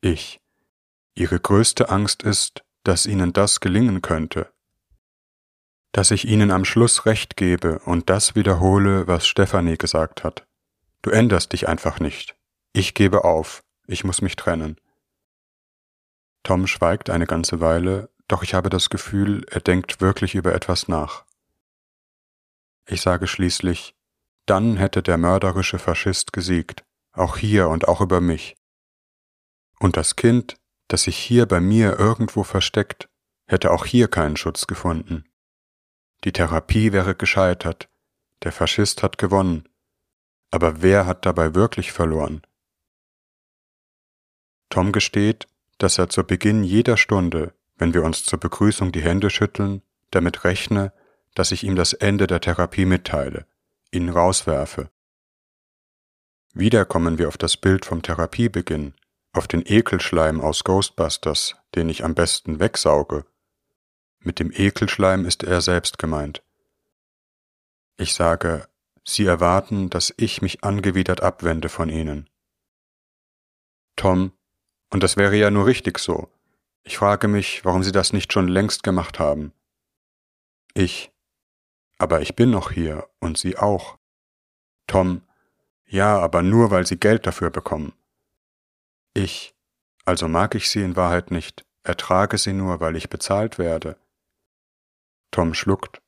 Ich. 0.00 0.40
Ihre 1.14 1.38
größte 1.38 1.90
Angst 1.90 2.22
ist, 2.22 2.64
dass 2.82 3.04
Ihnen 3.04 3.34
das 3.34 3.60
gelingen 3.60 4.00
könnte. 4.00 4.50
Dass 5.92 6.12
ich 6.12 6.26
Ihnen 6.26 6.50
am 6.50 6.64
Schluss 6.64 7.04
recht 7.04 7.36
gebe 7.36 7.80
und 7.80 8.08
das 8.08 8.34
wiederhole, 8.34 9.06
was 9.06 9.26
Stefanie 9.26 9.76
gesagt 9.76 10.24
hat. 10.24 10.46
Du 11.02 11.10
änderst 11.10 11.52
dich 11.52 11.68
einfach 11.68 12.00
nicht. 12.00 12.36
Ich 12.72 12.94
gebe 12.94 13.24
auf. 13.24 13.62
Ich 13.86 14.02
muss 14.02 14.22
mich 14.22 14.34
trennen. 14.34 14.80
Tom 16.42 16.66
schweigt 16.66 17.10
eine 17.10 17.26
ganze 17.26 17.60
Weile, 17.60 18.08
doch 18.28 18.42
ich 18.42 18.54
habe 18.54 18.70
das 18.70 18.88
Gefühl, 18.88 19.44
er 19.50 19.60
denkt 19.60 20.00
wirklich 20.00 20.34
über 20.34 20.54
etwas 20.54 20.88
nach. 20.88 21.26
Ich 22.90 23.02
sage 23.02 23.28
schließlich, 23.28 23.94
dann 24.46 24.76
hätte 24.76 25.00
der 25.00 25.16
mörderische 25.16 25.78
Faschist 25.78 26.32
gesiegt, 26.32 26.82
auch 27.12 27.36
hier 27.36 27.68
und 27.68 27.86
auch 27.86 28.00
über 28.00 28.20
mich. 28.20 28.56
Und 29.78 29.96
das 29.96 30.16
Kind, 30.16 30.56
das 30.88 31.04
sich 31.04 31.16
hier 31.16 31.46
bei 31.46 31.60
mir 31.60 32.00
irgendwo 32.00 32.42
versteckt, 32.42 33.08
hätte 33.46 33.70
auch 33.70 33.86
hier 33.86 34.08
keinen 34.08 34.36
Schutz 34.36 34.66
gefunden. 34.66 35.24
Die 36.24 36.32
Therapie 36.32 36.92
wäre 36.92 37.14
gescheitert, 37.14 37.88
der 38.42 38.50
Faschist 38.50 39.04
hat 39.04 39.18
gewonnen, 39.18 39.68
aber 40.50 40.82
wer 40.82 41.06
hat 41.06 41.24
dabei 41.24 41.54
wirklich 41.54 41.92
verloren? 41.92 42.42
Tom 44.68 44.90
gesteht, 44.90 45.46
dass 45.78 45.96
er 45.96 46.08
zu 46.08 46.24
Beginn 46.24 46.64
jeder 46.64 46.96
Stunde, 46.96 47.54
wenn 47.76 47.94
wir 47.94 48.02
uns 48.02 48.24
zur 48.24 48.40
Begrüßung 48.40 48.90
die 48.90 49.02
Hände 49.02 49.30
schütteln, 49.30 49.82
damit 50.10 50.42
rechne, 50.42 50.92
dass 51.34 51.52
ich 51.52 51.64
ihm 51.64 51.76
das 51.76 51.92
Ende 51.92 52.26
der 52.26 52.40
Therapie 52.40 52.84
mitteile, 52.84 53.46
ihn 53.90 54.08
rauswerfe. 54.08 54.90
Wieder 56.52 56.84
kommen 56.84 57.18
wir 57.18 57.28
auf 57.28 57.38
das 57.38 57.56
Bild 57.56 57.84
vom 57.84 58.02
Therapiebeginn, 58.02 58.94
auf 59.32 59.46
den 59.46 59.62
Ekelschleim 59.64 60.40
aus 60.40 60.64
Ghostbusters, 60.64 61.56
den 61.74 61.88
ich 61.88 62.04
am 62.04 62.14
besten 62.14 62.58
wegsauge. 62.58 63.24
Mit 64.18 64.38
dem 64.38 64.50
Ekelschleim 64.52 65.24
ist 65.24 65.44
er 65.44 65.60
selbst 65.60 65.98
gemeint. 65.98 66.42
Ich 67.96 68.14
sage, 68.14 68.66
Sie 69.04 69.24
erwarten, 69.24 69.90
dass 69.90 70.12
ich 70.16 70.42
mich 70.42 70.62
angewidert 70.62 71.22
abwende 71.22 71.68
von 71.68 71.88
Ihnen. 71.88 72.28
Tom, 73.96 74.32
und 74.90 75.02
das 75.02 75.16
wäre 75.16 75.36
ja 75.36 75.50
nur 75.50 75.66
richtig 75.66 75.98
so. 75.98 76.28
Ich 76.82 76.98
frage 76.98 77.28
mich, 77.28 77.64
warum 77.64 77.82
Sie 77.82 77.92
das 77.92 78.12
nicht 78.12 78.32
schon 78.32 78.48
längst 78.48 78.82
gemacht 78.82 79.18
haben. 79.18 79.52
Ich, 80.74 81.12
aber 82.00 82.22
ich 82.22 82.34
bin 82.34 82.50
noch 82.50 82.70
hier 82.70 83.10
und 83.20 83.36
Sie 83.36 83.58
auch. 83.58 83.98
Tom, 84.86 85.20
ja, 85.84 86.18
aber 86.18 86.42
nur 86.42 86.70
weil 86.70 86.86
Sie 86.86 86.98
Geld 86.98 87.26
dafür 87.26 87.50
bekommen. 87.50 87.92
Ich, 89.12 89.54
also 90.06 90.26
mag 90.26 90.54
ich 90.54 90.70
Sie 90.70 90.82
in 90.82 90.96
Wahrheit 90.96 91.30
nicht, 91.30 91.66
ertrage 91.82 92.38
Sie 92.38 92.54
nur, 92.54 92.80
weil 92.80 92.96
ich 92.96 93.10
bezahlt 93.10 93.58
werde. 93.58 94.00
Tom 95.30 95.52
schluckt. 95.52 96.00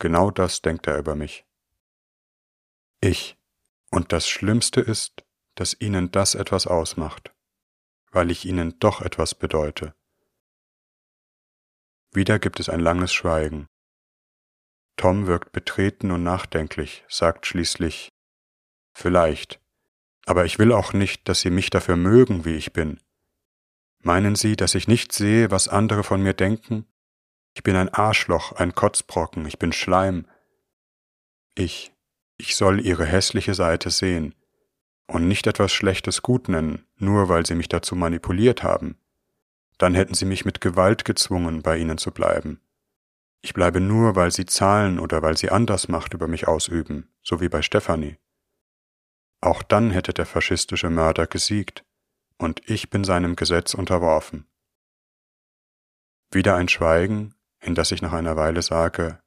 Genau 0.00 0.32
das 0.32 0.60
denkt 0.60 0.88
er 0.88 0.98
über 0.98 1.14
mich. 1.14 1.46
Ich. 3.00 3.38
Und 3.90 4.12
das 4.12 4.28
Schlimmste 4.28 4.80
ist, 4.80 5.24
dass 5.54 5.80
Ihnen 5.80 6.10
das 6.10 6.34
etwas 6.34 6.66
ausmacht, 6.66 7.32
weil 8.10 8.32
ich 8.32 8.44
Ihnen 8.44 8.80
doch 8.80 9.02
etwas 9.02 9.36
bedeute. 9.36 9.94
Wieder 12.12 12.40
gibt 12.40 12.58
es 12.58 12.68
ein 12.68 12.80
langes 12.80 13.12
Schweigen. 13.12 13.68
Tom 14.98 15.26
wirkt 15.26 15.52
betreten 15.52 16.10
und 16.10 16.22
nachdenklich, 16.22 17.04
sagt 17.08 17.46
schließlich 17.46 18.10
Vielleicht, 18.92 19.60
aber 20.26 20.44
ich 20.44 20.58
will 20.58 20.72
auch 20.72 20.92
nicht, 20.92 21.28
dass 21.28 21.40
Sie 21.40 21.50
mich 21.50 21.70
dafür 21.70 21.96
mögen, 21.96 22.44
wie 22.44 22.56
ich 22.56 22.72
bin. 22.72 23.00
Meinen 24.00 24.34
Sie, 24.34 24.56
dass 24.56 24.74
ich 24.74 24.88
nicht 24.88 25.12
sehe, 25.12 25.50
was 25.50 25.68
andere 25.68 26.02
von 26.02 26.22
mir 26.22 26.34
denken? 26.34 26.84
Ich 27.54 27.62
bin 27.62 27.76
ein 27.76 27.88
Arschloch, 27.88 28.52
ein 28.52 28.74
Kotzbrocken, 28.74 29.46
ich 29.46 29.58
bin 29.58 29.72
Schleim. 29.72 30.26
Ich, 31.54 31.92
ich 32.36 32.56
soll 32.56 32.84
Ihre 32.84 33.06
hässliche 33.06 33.54
Seite 33.54 33.90
sehen 33.90 34.34
und 35.06 35.28
nicht 35.28 35.46
etwas 35.46 35.72
Schlechtes 35.72 36.22
gut 36.22 36.48
nennen, 36.48 36.84
nur 36.96 37.28
weil 37.28 37.46
Sie 37.46 37.54
mich 37.54 37.68
dazu 37.68 37.94
manipuliert 37.94 38.64
haben. 38.64 38.98
Dann 39.78 39.94
hätten 39.94 40.14
Sie 40.14 40.24
mich 40.24 40.44
mit 40.44 40.60
Gewalt 40.60 41.04
gezwungen, 41.04 41.62
bei 41.62 41.78
Ihnen 41.78 41.98
zu 41.98 42.10
bleiben. 42.10 42.60
Ich 43.40 43.54
bleibe 43.54 43.80
nur, 43.80 44.16
weil 44.16 44.32
sie 44.32 44.46
zahlen 44.46 44.98
oder 44.98 45.22
weil 45.22 45.36
sie 45.36 45.50
anders 45.50 45.88
Macht 45.88 46.14
über 46.14 46.26
mich 46.26 46.48
ausüben, 46.48 47.12
so 47.22 47.40
wie 47.40 47.48
bei 47.48 47.62
Stefanie. 47.62 48.18
Auch 49.40 49.62
dann 49.62 49.90
hätte 49.90 50.12
der 50.12 50.26
faschistische 50.26 50.90
Mörder 50.90 51.26
gesiegt, 51.26 51.84
und 52.38 52.68
ich 52.68 52.90
bin 52.90 53.04
seinem 53.04 53.36
Gesetz 53.36 53.74
unterworfen. 53.74 54.46
Wieder 56.30 56.56
ein 56.56 56.68
Schweigen, 56.68 57.34
in 57.60 57.74
das 57.74 57.90
ich 57.90 58.02
nach 58.02 58.12
einer 58.12 58.36
Weile 58.36 58.62
sage, 58.62 59.20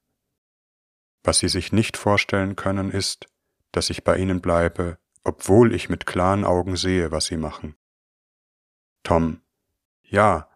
was 1.23 1.39
Sie 1.39 1.49
sich 1.49 1.71
nicht 1.71 1.97
vorstellen 1.97 2.55
können, 2.55 2.89
ist, 2.89 3.27
dass 3.71 3.89
ich 3.89 4.03
bei 4.03 4.17
Ihnen 4.17 4.41
bleibe, 4.41 4.97
obwohl 5.23 5.73
ich 5.73 5.89
mit 5.89 6.05
klaren 6.05 6.45
Augen 6.45 6.75
sehe, 6.75 7.11
was 7.11 7.25
Sie 7.25 7.37
machen. 7.37 7.75
Tom, 9.03 9.41
ja, 10.03 10.49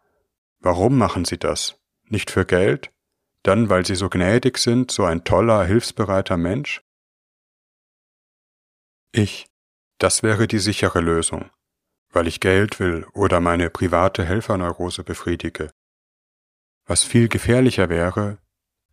warum 0.59 0.97
machen 0.97 1.25
Sie 1.25 1.37
das? 1.37 1.79
Nicht 2.05 2.31
für 2.31 2.45
Geld? 2.45 2.91
Dann, 3.45 3.69
weil 3.69 3.85
sie 3.85 3.93
so 3.93 4.09
gnädig 4.09 4.57
sind, 4.57 4.89
so 4.89 5.05
ein 5.05 5.23
toller, 5.23 5.65
hilfsbereiter 5.65 6.35
Mensch? 6.35 6.81
Ich, 9.11 9.45
das 9.99 10.23
wäre 10.23 10.47
die 10.47 10.57
sichere 10.57 10.99
Lösung, 10.99 11.51
weil 12.09 12.25
ich 12.25 12.39
Geld 12.39 12.79
will 12.79 13.05
oder 13.13 13.41
meine 13.41 13.69
private 13.69 14.25
Helferneurose 14.25 15.03
befriedige. 15.03 15.69
Was 16.87 17.03
viel 17.03 17.27
gefährlicher 17.27 17.87
wäre, 17.87 18.39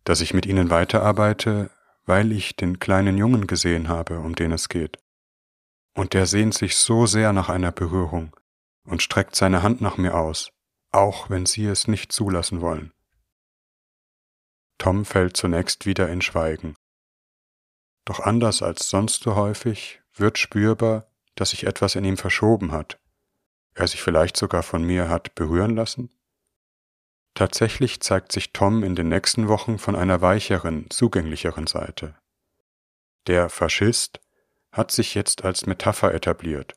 dass 0.03 0.21
ich 0.21 0.35
mit 0.35 0.45
ihnen 0.45 0.69
weiterarbeite, 0.69 1.71
weil 2.05 2.31
ich 2.31 2.55
den 2.55 2.77
kleinen 2.77 3.17
Jungen 3.17 3.47
gesehen 3.47 3.89
habe, 3.89 4.19
um 4.19 4.35
den 4.35 4.51
es 4.51 4.69
geht. 4.69 4.99
Und 5.95 6.13
der 6.13 6.27
sehnt 6.27 6.53
sich 6.53 6.75
so 6.75 7.07
sehr 7.07 7.33
nach 7.33 7.49
einer 7.49 7.71
Berührung 7.71 8.35
und 8.85 9.01
streckt 9.01 9.35
seine 9.35 9.63
Hand 9.63 9.81
nach 9.81 9.97
mir 9.97 10.13
aus, 10.13 10.51
auch 10.91 11.31
wenn 11.31 11.47
sie 11.47 11.65
es 11.65 11.87
nicht 11.87 12.11
zulassen 12.11 12.61
wollen. 12.61 12.93
Tom 14.77 15.05
fällt 15.05 15.37
zunächst 15.37 15.85
wieder 15.85 16.09
in 16.09 16.21
Schweigen. 16.21 16.75
Doch 18.05 18.19
anders 18.19 18.61
als 18.61 18.89
sonst 18.89 19.23
so 19.23 19.35
häufig 19.35 20.01
wird 20.13 20.37
spürbar, 20.37 21.07
dass 21.35 21.51
sich 21.51 21.65
etwas 21.65 21.95
in 21.95 22.05
ihm 22.05 22.17
verschoben 22.17 22.71
hat, 22.71 22.99
er 23.75 23.87
sich 23.87 24.01
vielleicht 24.01 24.37
sogar 24.37 24.63
von 24.63 24.83
mir 24.83 25.09
hat 25.09 25.35
berühren 25.35 25.75
lassen? 25.75 26.09
Tatsächlich 27.33 27.99
zeigt 28.01 28.31
sich 28.31 28.53
Tom 28.53 28.83
in 28.83 28.95
den 28.95 29.09
nächsten 29.09 29.47
Wochen 29.47 29.79
von 29.79 29.95
einer 29.95 30.21
weicheren, 30.21 30.89
zugänglicheren 30.91 31.65
Seite. 31.65 32.15
Der 33.25 33.49
Faschist 33.49 34.19
hat 34.71 34.91
sich 34.91 35.15
jetzt 35.15 35.43
als 35.43 35.65
Metapher 35.65 36.13
etabliert, 36.13 36.75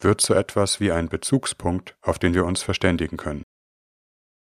wird 0.00 0.20
so 0.20 0.34
etwas 0.34 0.80
wie 0.80 0.90
ein 0.90 1.08
Bezugspunkt, 1.08 1.96
auf 2.00 2.18
den 2.18 2.34
wir 2.34 2.44
uns 2.44 2.62
verständigen 2.62 3.16
können. 3.16 3.44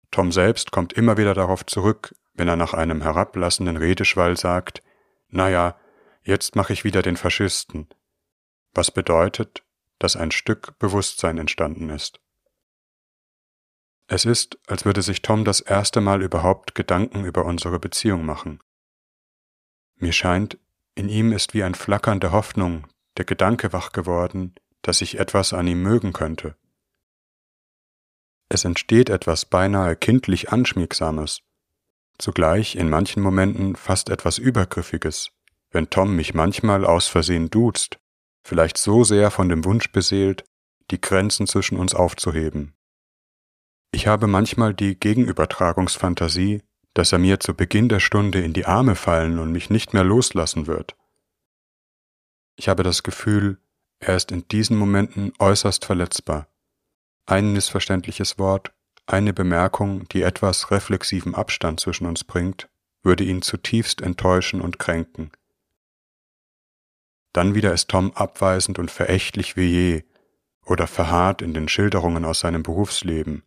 Tom 0.10 0.32
selbst 0.32 0.72
kommt 0.72 0.94
immer 0.94 1.18
wieder 1.18 1.34
darauf 1.34 1.66
zurück, 1.66 2.16
wenn 2.34 2.48
er 2.48 2.56
nach 2.56 2.74
einem 2.74 3.02
herablassenden 3.02 3.78
Redeschwall 3.78 4.38
sagt, 4.38 4.82
na 5.30 5.50
ja, 5.50 5.80
jetzt 6.24 6.56
mache 6.56 6.74
ich 6.74 6.84
wieder 6.84 7.02
den 7.02 7.18
Faschisten, 7.18 7.88
was 8.74 8.92
bedeutet, 8.92 9.63
dass 10.00 10.16
ein 10.16 10.32
Stück 10.32 10.78
Bewusstsein 10.80 11.38
entstanden 11.38 11.90
ist. 11.90 12.20
Es 14.08 14.25
ist, 14.25 14.58
als 14.68 14.86
würde 14.86 15.02
sich 15.02 15.22
Tom 15.22 15.46
das 15.46 15.62
erste 15.62 16.02
Mal 16.02 16.22
überhaupt 16.22 16.75
Gedanken 16.75 17.24
über 17.24 17.46
unsere 17.46 17.80
Beziehung 17.80 18.25
machen. 18.25 18.62
Mir 19.96 20.12
scheint, 20.12 20.58
in 20.96 21.10
ihm 21.10 21.32
ist 21.32 21.54
wie 21.54 21.63
ein 21.63 21.75
Flackern 21.75 22.20
der 22.20 22.32
Hoffnung 22.32 22.88
der 23.18 23.25
Gedanke 23.25 23.74
wach 23.74 23.92
geworden, 23.92 24.56
dass 24.82 25.02
ich 25.02 25.20
etwas 25.20 25.54
an 25.54 25.68
ihm 25.68 25.82
mögen 25.82 26.13
könnte. 26.13 26.56
Es 28.50 28.66
entsteht 28.66 29.10
etwas 29.10 29.46
beinahe 29.46 29.96
kindlich 29.96 30.52
Anschmiegsames, 30.52 31.42
zugleich 32.17 32.75
in 32.75 32.89
manchen 32.89 33.22
Momenten 33.22 33.75
fast 33.75 34.10
etwas 34.10 34.38
Übergriffiges, 34.38 35.32
wenn 35.72 35.89
Tom 35.89 36.15
mich 36.15 36.34
manchmal 36.34 36.86
aus 36.86 37.08
Versehen 37.08 37.50
duzt, 37.50 38.00
vielleicht 38.43 38.77
so 38.77 39.03
sehr 39.03 39.32
von 39.32 39.50
dem 39.50 39.65
Wunsch 39.65 39.91
beseelt, 39.91 40.43
die 40.91 41.01
Grenzen 41.01 41.48
zwischen 41.48 41.77
uns 41.77 41.96
aufzuheben. 41.96 42.74
Ich 43.91 44.08
habe 44.08 44.27
manchmal 44.27 44.74
die 44.74 45.00
Gegenübertragungsfantasie, 45.00 46.63
dass 46.93 47.12
er 47.12 47.20
mir 47.20 47.39
zu 47.39 47.53
Beginn 47.53 47.89
der 47.89 48.00
Stunde 48.00 48.41
in 48.41 48.53
die 48.53 48.65
Arme 48.65 48.96
fallen 48.96 49.39
und 49.39 49.51
mich 49.51 49.70
nicht 49.70 49.93
mehr 49.93 50.03
loslassen 50.03 50.67
wird. 50.67 50.96
Ich 52.55 52.70
habe 52.70 52.84
das 52.84 53.03
Gefühl, 53.03 53.60
er 54.00 54.15
ist 54.15 54.32
in 54.32 54.48
diesen 54.48 54.77
Momenten 54.77 55.34
äußerst 55.39 55.86
verletzbar. 55.86 56.48
Ein 57.25 57.53
missverständliches 57.53 58.38
Wort 58.38 58.74
eine 59.06 59.34
Bemerkung, 59.34 60.08
die 60.10 60.22
etwas 60.22 60.72
reflexiven 60.72 61.36
Abstand 61.36 61.80
zwischen 61.80 62.06
uns 62.06 62.24
bringt, 62.24 62.70
würde 63.02 63.24
ihn 63.24 63.42
zutiefst 63.42 64.02
enttäuschen 64.02 64.62
und 64.62 64.80
kränken. 64.80 65.32
Dann 67.34 67.56
wieder 67.56 67.74
ist 67.74 67.90
Tom 67.90 68.14
abweisend 68.14 68.80
und 68.80 68.92
verächtlich 68.92 69.58
wie 69.58 69.70
je 69.70 70.04
oder 70.66 70.88
verharrt 70.88 71.42
in 71.42 71.54
den 71.54 71.68
Schilderungen 71.68 72.26
aus 72.26 72.40
seinem 72.40 72.64
Berufsleben, 72.64 73.44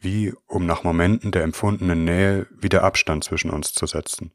wie 0.00 0.32
um 0.46 0.66
nach 0.66 0.82
Momenten 0.82 1.30
der 1.30 1.42
empfundenen 1.44 2.04
Nähe 2.04 2.46
wieder 2.50 2.82
Abstand 2.82 3.24
zwischen 3.24 3.50
uns 3.50 3.72
zu 3.72 3.86
setzen. 3.86 4.32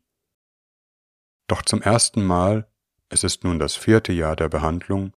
Doch 1.48 1.62
zum 1.62 1.82
ersten 1.82 2.24
Mal, 2.24 2.68
es 3.10 3.24
ist 3.24 3.44
nun 3.44 3.60
das 3.60 3.76
vierte 3.76 4.14
Jahr 4.14 4.36
der 4.36 4.50
Behandlung, 4.50 5.14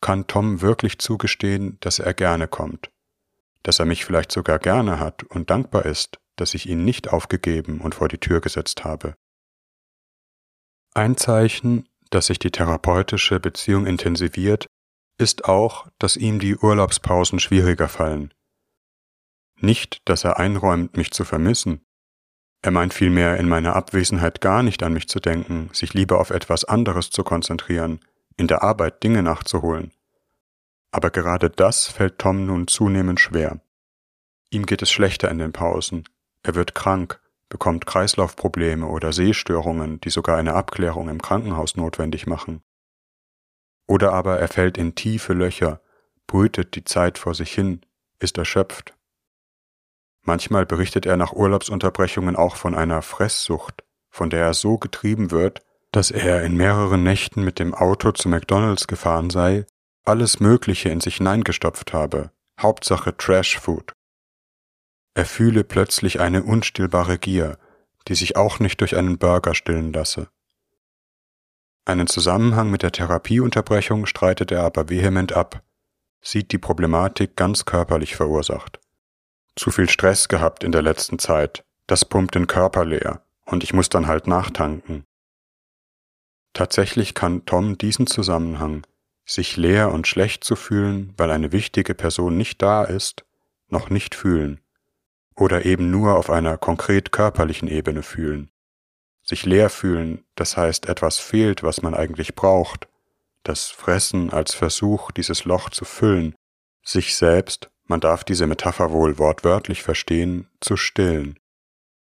kann 0.00 0.26
Tom 0.26 0.60
wirklich 0.60 0.98
zugestehen, 0.98 1.78
dass 1.80 1.98
er 1.98 2.14
gerne 2.14 2.46
kommt, 2.46 2.90
dass 3.64 3.80
er 3.80 3.86
mich 3.86 4.04
vielleicht 4.04 4.30
sogar 4.30 4.60
gerne 4.60 5.00
hat 5.00 5.24
und 5.24 5.50
dankbar 5.50 5.86
ist, 5.86 6.18
dass 6.36 6.54
ich 6.54 6.68
ihn 6.68 6.84
nicht 6.84 7.08
aufgegeben 7.12 7.80
und 7.80 7.96
vor 7.96 8.08
die 8.08 8.18
Tür 8.18 8.40
gesetzt 8.40 8.84
habe. 8.84 9.14
Ein 10.94 11.16
Zeichen, 11.16 11.88
dass 12.10 12.26
sich 12.26 12.38
die 12.38 12.52
therapeutische 12.52 13.40
Beziehung 13.40 13.86
intensiviert, 13.86 14.66
ist 15.18 15.46
auch, 15.46 15.88
dass 15.98 16.16
ihm 16.16 16.38
die 16.38 16.56
Urlaubspausen 16.56 17.40
schwieriger 17.40 17.88
fallen. 17.88 18.32
Nicht, 19.60 20.02
dass 20.04 20.24
er 20.24 20.38
einräumt, 20.38 20.96
mich 20.96 21.12
zu 21.12 21.24
vermissen. 21.24 21.80
Er 22.62 22.70
meint 22.70 22.94
vielmehr, 22.94 23.38
in 23.38 23.48
meiner 23.48 23.76
Abwesenheit 23.76 24.40
gar 24.40 24.62
nicht 24.62 24.82
an 24.82 24.92
mich 24.92 25.08
zu 25.08 25.20
denken, 25.20 25.70
sich 25.72 25.94
lieber 25.94 26.20
auf 26.20 26.30
etwas 26.30 26.64
anderes 26.64 27.10
zu 27.10 27.22
konzentrieren, 27.22 28.00
in 28.36 28.48
der 28.48 28.62
Arbeit 28.62 29.02
Dinge 29.02 29.22
nachzuholen. 29.22 29.92
Aber 30.94 31.10
gerade 31.10 31.50
das 31.50 31.88
fällt 31.88 32.20
Tom 32.20 32.46
nun 32.46 32.68
zunehmend 32.68 33.18
schwer. 33.18 33.58
Ihm 34.50 34.64
geht 34.64 34.80
es 34.80 34.92
schlechter 34.92 35.28
in 35.28 35.38
den 35.38 35.50
Pausen, 35.50 36.04
er 36.44 36.54
wird 36.54 36.76
krank, 36.76 37.20
bekommt 37.48 37.84
Kreislaufprobleme 37.84 38.86
oder 38.86 39.12
Sehstörungen, 39.12 40.00
die 40.02 40.10
sogar 40.10 40.36
eine 40.36 40.54
Abklärung 40.54 41.08
im 41.08 41.20
Krankenhaus 41.20 41.76
notwendig 41.76 42.28
machen. 42.28 42.62
Oder 43.88 44.12
aber 44.12 44.38
er 44.38 44.46
fällt 44.46 44.78
in 44.78 44.94
tiefe 44.94 45.32
Löcher, 45.32 45.80
brütet 46.28 46.76
die 46.76 46.84
Zeit 46.84 47.18
vor 47.18 47.34
sich 47.34 47.52
hin, 47.52 47.80
ist 48.20 48.38
erschöpft. 48.38 48.94
Manchmal 50.22 50.64
berichtet 50.64 51.06
er 51.06 51.16
nach 51.16 51.32
Urlaubsunterbrechungen 51.32 52.36
auch 52.36 52.54
von 52.54 52.76
einer 52.76 53.02
Fresssucht, 53.02 53.82
von 54.10 54.30
der 54.30 54.44
er 54.44 54.54
so 54.54 54.78
getrieben 54.78 55.32
wird, 55.32 55.60
dass 55.90 56.12
er 56.12 56.44
in 56.44 56.56
mehreren 56.56 57.02
Nächten 57.02 57.42
mit 57.42 57.58
dem 57.58 57.74
Auto 57.74 58.12
zu 58.12 58.28
McDonalds 58.28 58.86
gefahren 58.86 59.30
sei, 59.30 59.66
alles 60.04 60.40
Mögliche 60.40 60.90
in 60.90 61.00
sich 61.00 61.16
hineingestopft 61.16 61.92
habe, 61.92 62.30
Hauptsache 62.60 63.16
Trash 63.16 63.58
Food. 63.58 63.92
Er 65.14 65.24
fühle 65.24 65.64
plötzlich 65.64 66.20
eine 66.20 66.42
unstillbare 66.42 67.18
Gier, 67.18 67.58
die 68.08 68.14
sich 68.14 68.36
auch 68.36 68.58
nicht 68.58 68.80
durch 68.80 68.96
einen 68.96 69.18
Burger 69.18 69.54
stillen 69.54 69.92
lasse. 69.92 70.28
Einen 71.86 72.06
Zusammenhang 72.06 72.70
mit 72.70 72.82
der 72.82 72.92
Therapieunterbrechung 72.92 74.06
streitet 74.06 74.50
er 74.50 74.62
aber 74.64 74.88
vehement 74.88 75.32
ab, 75.32 75.62
sieht 76.20 76.52
die 76.52 76.58
Problematik 76.58 77.36
ganz 77.36 77.64
körperlich 77.64 78.16
verursacht. 78.16 78.80
Zu 79.56 79.70
viel 79.70 79.88
Stress 79.88 80.28
gehabt 80.28 80.64
in 80.64 80.72
der 80.72 80.82
letzten 80.82 81.18
Zeit, 81.18 81.64
das 81.86 82.04
pumpt 82.04 82.34
den 82.34 82.46
Körper 82.46 82.84
leer, 82.84 83.22
und 83.44 83.62
ich 83.62 83.72
muss 83.72 83.88
dann 83.88 84.06
halt 84.06 84.26
nachtanken. 84.26 85.04
Tatsächlich 86.54 87.14
kann 87.14 87.44
Tom 87.46 87.78
diesen 87.78 88.06
Zusammenhang, 88.06 88.86
sich 89.24 89.56
leer 89.56 89.92
und 89.92 90.06
schlecht 90.06 90.44
zu 90.44 90.56
fühlen, 90.56 91.14
weil 91.16 91.30
eine 91.30 91.52
wichtige 91.52 91.94
Person 91.94 92.36
nicht 92.36 92.60
da 92.62 92.84
ist, 92.84 93.24
noch 93.68 93.90
nicht 93.90 94.14
fühlen 94.14 94.60
oder 95.36 95.64
eben 95.64 95.90
nur 95.90 96.16
auf 96.16 96.30
einer 96.30 96.56
konkret 96.58 97.12
körperlichen 97.12 97.68
Ebene 97.68 98.02
fühlen. 98.02 98.50
Sich 99.22 99.46
leer 99.46 99.70
fühlen, 99.70 100.24
das 100.34 100.56
heißt 100.56 100.86
etwas 100.86 101.18
fehlt, 101.18 101.62
was 101.62 101.82
man 101.82 101.94
eigentlich 101.94 102.34
braucht, 102.34 102.88
das 103.42 103.70
Fressen 103.70 104.30
als 104.30 104.54
Versuch, 104.54 105.10
dieses 105.10 105.44
Loch 105.44 105.70
zu 105.70 105.84
füllen, 105.84 106.34
sich 106.84 107.16
selbst, 107.16 107.70
man 107.86 108.00
darf 108.00 108.24
diese 108.24 108.46
Metapher 108.46 108.90
wohl 108.92 109.18
wortwörtlich 109.18 109.82
verstehen, 109.82 110.48
zu 110.60 110.76
stillen, 110.76 111.38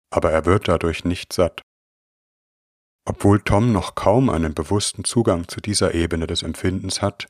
aber 0.09 0.31
er 0.31 0.45
wird 0.45 0.67
dadurch 0.67 1.05
nicht 1.05 1.33
satt. 1.33 1.61
Obwohl 3.05 3.41
Tom 3.41 3.71
noch 3.71 3.95
kaum 3.95 4.29
einen 4.29 4.53
bewussten 4.53 5.03
Zugang 5.03 5.47
zu 5.47 5.59
dieser 5.59 5.93
Ebene 5.93 6.27
des 6.27 6.43
Empfindens 6.43 7.01
hat, 7.01 7.27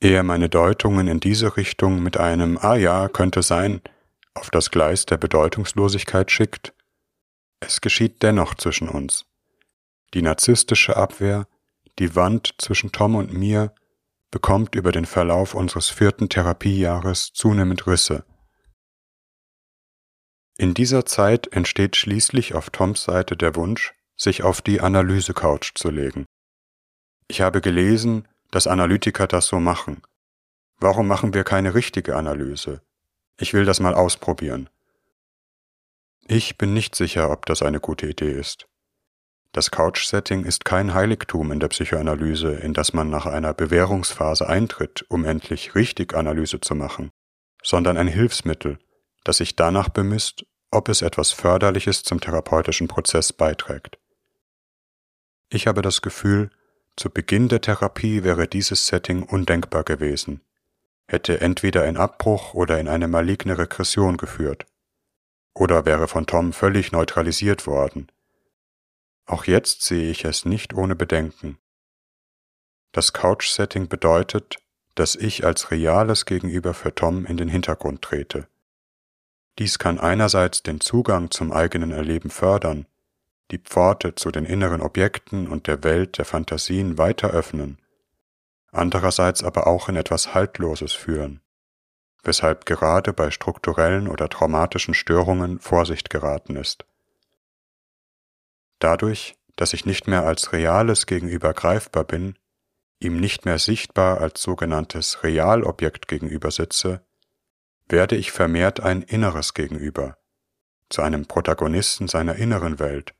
er 0.00 0.22
meine 0.22 0.48
Deutungen 0.48 1.08
in 1.08 1.20
diese 1.20 1.56
Richtung 1.56 2.02
mit 2.02 2.16
einem 2.16 2.58
Ah 2.58 2.76
ja, 2.76 3.08
könnte 3.08 3.42
sein, 3.42 3.80
auf 4.34 4.50
das 4.50 4.70
Gleis 4.70 5.06
der 5.06 5.16
Bedeutungslosigkeit 5.16 6.30
schickt, 6.30 6.72
es 7.60 7.80
geschieht 7.80 8.22
dennoch 8.22 8.54
zwischen 8.54 8.88
uns. 8.88 9.26
Die 10.14 10.22
narzisstische 10.22 10.96
Abwehr, 10.96 11.48
die 11.98 12.14
Wand 12.14 12.54
zwischen 12.58 12.92
Tom 12.92 13.16
und 13.16 13.32
mir, 13.32 13.74
bekommt 14.30 14.74
über 14.74 14.92
den 14.92 15.06
Verlauf 15.06 15.54
unseres 15.54 15.88
vierten 15.88 16.28
Therapiejahres 16.28 17.32
zunehmend 17.32 17.86
Risse. 17.86 18.24
In 20.56 20.74
dieser 20.74 21.04
Zeit 21.06 21.48
entsteht 21.52 21.96
schließlich 21.96 22.54
auf 22.54 22.70
Toms 22.70 23.04
Seite 23.04 23.36
der 23.36 23.56
Wunsch, 23.56 23.94
sich 24.18 24.42
auf 24.42 24.60
die 24.60 24.80
Analyse-Couch 24.80 25.72
zu 25.74 25.90
legen. 25.90 26.26
Ich 27.28 27.40
habe 27.40 27.60
gelesen, 27.60 28.26
dass 28.50 28.66
Analytiker 28.66 29.26
das 29.26 29.46
so 29.46 29.60
machen. 29.60 30.02
Warum 30.80 31.06
machen 31.06 31.34
wir 31.34 31.44
keine 31.44 31.74
richtige 31.74 32.16
Analyse? 32.16 32.82
Ich 33.38 33.54
will 33.54 33.64
das 33.64 33.80
mal 33.80 33.94
ausprobieren. 33.94 34.68
Ich 36.26 36.58
bin 36.58 36.74
nicht 36.74 36.94
sicher, 36.94 37.30
ob 37.30 37.46
das 37.46 37.62
eine 37.62 37.80
gute 37.80 38.06
Idee 38.06 38.32
ist. 38.32 38.66
Das 39.52 39.70
Couch-Setting 39.70 40.44
ist 40.44 40.64
kein 40.64 40.92
Heiligtum 40.92 41.52
in 41.52 41.60
der 41.60 41.68
Psychoanalyse, 41.68 42.52
in 42.52 42.74
das 42.74 42.92
man 42.92 43.08
nach 43.08 43.24
einer 43.24 43.54
Bewährungsphase 43.54 44.46
eintritt, 44.46 45.06
um 45.08 45.24
endlich 45.24 45.74
richtig 45.74 46.14
Analyse 46.14 46.60
zu 46.60 46.74
machen, 46.74 47.10
sondern 47.62 47.96
ein 47.96 48.08
Hilfsmittel, 48.08 48.78
das 49.24 49.38
sich 49.38 49.56
danach 49.56 49.88
bemisst, 49.88 50.44
ob 50.70 50.88
es 50.88 51.00
etwas 51.00 51.30
Förderliches 51.32 52.02
zum 52.02 52.20
therapeutischen 52.20 52.88
Prozess 52.88 53.32
beiträgt. 53.32 53.98
Ich 55.50 55.66
habe 55.66 55.82
das 55.82 56.02
Gefühl, 56.02 56.50
zu 56.96 57.10
Beginn 57.10 57.48
der 57.48 57.60
Therapie 57.60 58.24
wäre 58.24 58.48
dieses 58.48 58.86
Setting 58.86 59.22
undenkbar 59.22 59.84
gewesen 59.84 60.40
hätte 61.08 61.40
entweder 61.40 61.86
in 61.86 61.96
Abbruch 61.96 62.54
oder 62.54 62.78
in 62.78 62.86
eine 62.86 63.08
maligne 63.08 63.58
Regression 63.58 64.18
geführt, 64.18 64.66
oder 65.54 65.86
wäre 65.86 66.06
von 66.06 66.26
Tom 66.26 66.52
völlig 66.52 66.92
neutralisiert 66.92 67.66
worden. 67.66 68.12
Auch 69.24 69.44
jetzt 69.44 69.82
sehe 69.82 70.10
ich 70.10 70.24
es 70.24 70.44
nicht 70.44 70.74
ohne 70.74 70.94
Bedenken. 70.94 71.58
Das 72.92 73.12
Couch-Setting 73.12 73.88
bedeutet, 73.88 74.56
dass 74.94 75.16
ich 75.16 75.44
als 75.44 75.70
reales 75.70 76.26
Gegenüber 76.26 76.74
für 76.74 76.94
Tom 76.94 77.24
in 77.24 77.36
den 77.36 77.48
Hintergrund 77.48 78.02
trete. 78.02 78.46
Dies 79.58 79.78
kann 79.78 79.98
einerseits 79.98 80.62
den 80.62 80.80
Zugang 80.80 81.30
zum 81.30 81.52
eigenen 81.52 81.90
Erleben 81.90 82.30
fördern, 82.30 82.86
die 83.50 83.58
Pforte 83.58 84.14
zu 84.14 84.30
den 84.30 84.44
inneren 84.44 84.80
Objekten 84.80 85.48
und 85.48 85.66
der 85.66 85.84
Welt 85.84 86.18
der 86.18 86.24
Fantasien 86.24 86.98
weiter 86.98 87.30
öffnen 87.30 87.78
andererseits 88.72 89.42
aber 89.42 89.66
auch 89.66 89.88
in 89.88 89.96
etwas 89.96 90.34
Haltloses 90.34 90.92
führen, 90.92 91.40
weshalb 92.22 92.66
gerade 92.66 93.12
bei 93.12 93.30
strukturellen 93.30 94.08
oder 94.08 94.28
traumatischen 94.28 94.94
Störungen 94.94 95.58
Vorsicht 95.58 96.10
geraten 96.10 96.56
ist. 96.56 96.84
Dadurch, 98.78 99.36
dass 99.56 99.72
ich 99.72 99.86
nicht 99.86 100.06
mehr 100.06 100.24
als 100.24 100.52
reales 100.52 101.06
Gegenüber 101.06 101.52
greifbar 101.52 102.04
bin, 102.04 102.38
ihm 103.00 103.18
nicht 103.18 103.44
mehr 103.44 103.58
sichtbar 103.58 104.20
als 104.20 104.42
sogenanntes 104.42 105.22
Realobjekt 105.24 106.08
gegenüber 106.08 106.50
sitze, 106.50 107.04
werde 107.88 108.16
ich 108.16 108.32
vermehrt 108.32 108.80
ein 108.80 109.02
inneres 109.02 109.54
Gegenüber, 109.54 110.18
zu 110.90 111.02
einem 111.02 111.26
Protagonisten 111.26 112.06
seiner 112.06 112.36
inneren 112.36 112.78
Welt, 112.78 113.14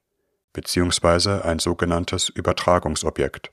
beziehungsweise 0.59 1.45
ein 1.45 1.61
sogenanntes 1.61 2.29
Übertragungsobjekt 2.29 3.53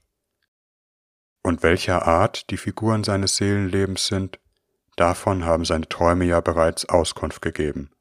und 1.45 1.61
welcher 1.61 2.07
Art 2.07 2.49
die 2.49 2.57
Figuren 2.57 3.03
seines 3.03 3.37
Seelenlebens 3.37 4.07
sind, 4.07 4.39
davon 4.95 5.45
haben 5.45 5.63
seine 5.63 5.87
Träume 5.87 6.25
ja 6.25 6.41
bereits 6.41 6.89
Auskunft 6.89 7.43
gegeben. 7.43 7.91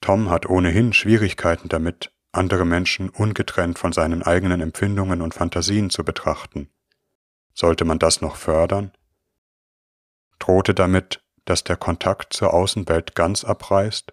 Tom 0.00 0.28
hat 0.28 0.46
ohnehin 0.46 0.92
Schwierigkeiten 0.92 1.68
damit, 1.68 2.12
andere 2.32 2.64
Menschen 2.64 3.08
ungetrennt 3.08 3.78
von 3.78 3.92
seinen 3.92 4.24
eigenen 4.24 4.60
Empfindungen 4.60 5.22
und 5.22 5.34
Fantasien 5.34 5.90
zu 5.90 6.02
betrachten. 6.02 6.68
Sollte 7.54 7.84
man 7.84 8.00
das 8.00 8.20
noch 8.20 8.34
fördern? 8.34 8.90
Drohte 10.40 10.74
damit, 10.74 11.22
dass 11.44 11.62
der 11.62 11.76
Kontakt 11.76 12.32
zur 12.32 12.52
Außenwelt 12.52 13.14
ganz 13.14 13.44
abreißt, 13.44 14.12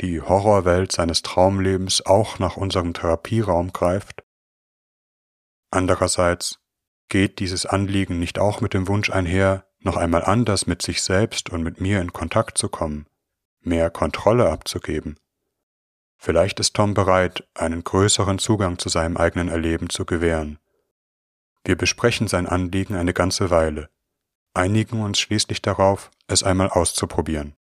die 0.00 0.20
Horrorwelt 0.20 0.92
seines 0.92 1.22
Traumlebens 1.22 2.04
auch 2.04 2.38
nach 2.38 2.56
unserem 2.56 2.94
Therapieraum 2.94 3.72
greift? 3.72 4.24
Andererseits 5.70 6.60
Geht 7.08 7.38
dieses 7.38 7.66
Anliegen 7.66 8.18
nicht 8.18 8.38
auch 8.38 8.60
mit 8.60 8.74
dem 8.74 8.88
Wunsch 8.88 9.10
einher, 9.10 9.66
noch 9.78 9.96
einmal 9.96 10.24
anders 10.24 10.66
mit 10.66 10.82
sich 10.82 11.02
selbst 11.02 11.50
und 11.50 11.62
mit 11.62 11.80
mir 11.80 12.00
in 12.00 12.12
Kontakt 12.12 12.58
zu 12.58 12.68
kommen, 12.68 13.06
mehr 13.60 13.90
Kontrolle 13.90 14.50
abzugeben? 14.50 15.16
Vielleicht 16.16 16.58
ist 16.58 16.74
Tom 16.74 16.94
bereit, 16.94 17.46
einen 17.54 17.84
größeren 17.84 18.38
Zugang 18.38 18.78
zu 18.78 18.88
seinem 18.88 19.16
eigenen 19.16 19.48
Erleben 19.48 19.88
zu 19.88 20.04
gewähren. 20.04 20.58
Wir 21.64 21.76
besprechen 21.76 22.26
sein 22.26 22.46
Anliegen 22.46 22.96
eine 22.96 23.12
ganze 23.12 23.50
Weile, 23.50 23.88
einigen 24.54 25.02
uns 25.02 25.20
schließlich 25.20 25.62
darauf, 25.62 26.10
es 26.26 26.42
einmal 26.42 26.70
auszuprobieren. 26.70 27.54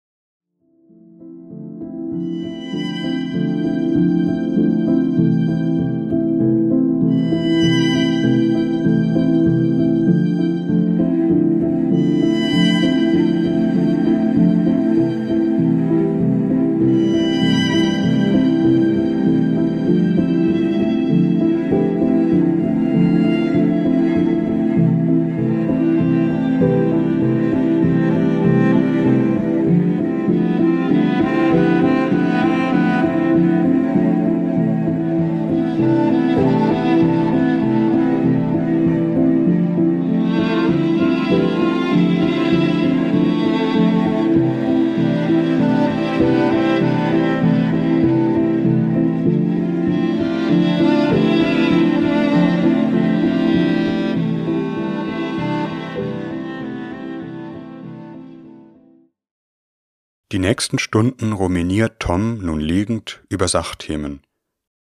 Nächsten 60.65 60.79
Stunden 60.79 61.33
ruminiert 61.33 61.99
Tom 61.99 62.39
nun 62.39 62.59
liegend 62.59 63.23
über 63.29 63.47
Sachthemen, 63.47 64.25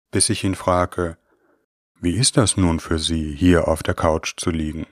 bis 0.09 0.29
ich 0.29 0.43
ihn 0.43 0.55
frage, 0.55 1.19
wie 1.99 2.15
ist 2.15 2.35
das 2.35 2.57
nun 2.57 2.79
für 2.79 2.97
Sie, 2.97 3.35
hier 3.35 3.67
auf 3.67 3.83
der 3.83 3.93
Couch 3.93 4.33
zu 4.37 4.49
liegen? 4.49 4.87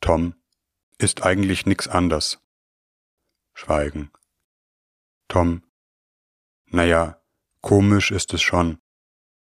Tom, 0.00 0.34
ist 0.98 1.24
eigentlich 1.24 1.66
nix 1.66 1.88
anders. 1.88 2.38
Schweigen. 3.54 4.12
Tom, 5.26 5.64
naja, 6.66 7.20
komisch 7.60 8.12
ist 8.12 8.34
es 8.34 8.42
schon. 8.42 8.78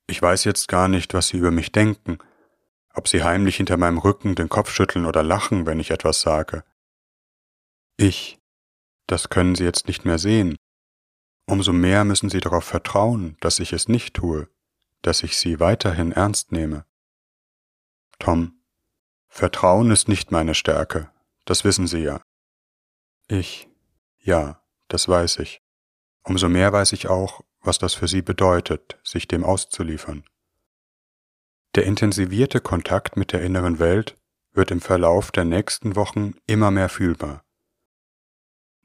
Ich 0.08 0.22
weiß 0.22 0.46
jetzt 0.46 0.70
gar 0.70 0.88
nicht, 0.88 1.14
was 1.14 1.28
Sie 1.28 1.38
über 1.38 1.52
mich 1.52 1.74
denken, 1.74 2.20
ob 2.94 3.10
Sie 3.10 3.26
heimlich 3.26 3.58
hinter 3.58 3.76
meinem 3.76 3.98
Rücken 3.98 4.36
den 4.36 4.48
Kopf 4.48 4.72
schütteln 4.72 5.06
oder 5.06 5.22
lachen, 5.22 5.66
wenn 5.66 5.82
ich 5.82 5.92
etwas 5.92 6.22
sage. 6.22 6.64
Ich, 7.98 8.40
das 9.08 9.30
können 9.30 9.56
Sie 9.56 9.64
jetzt 9.64 9.88
nicht 9.88 10.06
mehr 10.06 10.18
sehen. 10.18 10.58
Umso 11.46 11.74
mehr 11.74 12.04
müssen 12.06 12.30
Sie 12.30 12.40
darauf 12.40 12.64
vertrauen, 12.64 13.38
dass 13.40 13.60
ich 13.60 13.72
es 13.72 13.88
nicht 13.88 14.16
tue, 14.16 14.50
dass 15.02 15.24
ich 15.24 15.38
Sie 15.38 15.60
weiterhin 15.60 16.12
ernst 16.12 16.52
nehme. 16.52 16.86
Tom, 18.18 18.60
Vertrauen 19.28 19.92
ist 19.92 20.08
nicht 20.08 20.32
meine 20.32 20.56
Stärke, 20.56 21.12
das 21.46 21.64
wissen 21.64 21.88
Sie 21.88 22.00
ja. 22.00 22.22
Ich, 23.28 23.68
ja, 24.20 24.64
das 24.88 25.08
weiß 25.08 25.40
ich. 25.40 25.62
Umso 26.24 26.50
mehr 26.50 26.74
weiß 26.74 26.94
ich 26.94 27.08
auch, 27.08 27.42
was 27.62 27.78
das 27.78 27.94
für 27.94 28.08
Sie 28.08 28.22
bedeutet, 28.22 28.98
sich 29.04 29.28
dem 29.28 29.44
auszuliefern. 29.44 30.24
Der 31.76 31.84
intensivierte 31.84 32.62
Kontakt 32.62 33.18
mit 33.18 33.34
der 33.34 33.42
inneren 33.42 33.80
Welt 33.80 34.16
wird 34.54 34.72
im 34.72 34.82
Verlauf 34.82 35.32
der 35.32 35.46
nächsten 35.46 35.96
Wochen 35.96 36.36
immer 36.48 36.72
mehr 36.72 36.90
fühlbar 36.90 37.45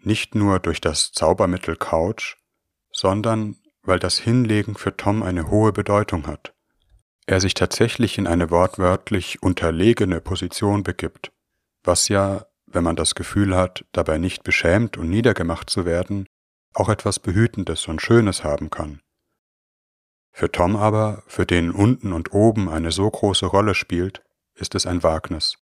nicht 0.05 0.35
nur 0.35 0.59
durch 0.59 0.81
das 0.81 1.13
Zaubermittel 1.13 1.77
Couch, 1.77 2.37
sondern 2.93 3.57
weil 3.83 3.99
das 3.99 4.19
Hinlegen 4.19 4.75
für 4.75 4.97
Tom 4.97 5.23
eine 5.23 5.51
hohe 5.51 5.73
Bedeutung 5.73 6.27
hat. 6.27 6.55
Er 7.27 7.41
sich 7.41 7.55
tatsächlich 7.55 8.19
in 8.19 8.27
eine 8.27 8.51
wortwörtlich 8.51 9.43
unterlegene 9.43 10.21
Position 10.21 10.83
begibt, 10.83 11.33
was 11.83 12.09
ja, 12.09 12.47
wenn 12.67 12.85
man 12.85 12.97
das 12.97 13.15
Gefühl 13.15 13.57
hat, 13.57 13.85
dabei 13.93 14.19
nicht 14.19 14.43
beschämt 14.43 14.97
und 14.97 15.09
niedergemacht 15.09 15.71
zu 15.71 15.85
werden, 15.85 16.27
auch 16.75 16.89
etwas 16.89 17.19
Behütendes 17.19 17.89
und 17.89 18.03
Schönes 18.03 18.45
haben 18.45 18.71
kann. 18.71 19.01
Für 20.33 20.51
Tom 20.51 20.77
aber, 20.77 21.23
für 21.27 21.47
den 21.47 21.73
unten 21.73 22.13
und 22.13 22.33
oben 22.33 22.69
eine 22.69 22.93
so 22.93 23.11
große 23.11 23.47
Rolle 23.47 23.75
spielt, 23.75 24.23
ist 24.55 24.75
es 24.75 24.87
ein 24.87 25.03
Wagnis. 25.03 25.59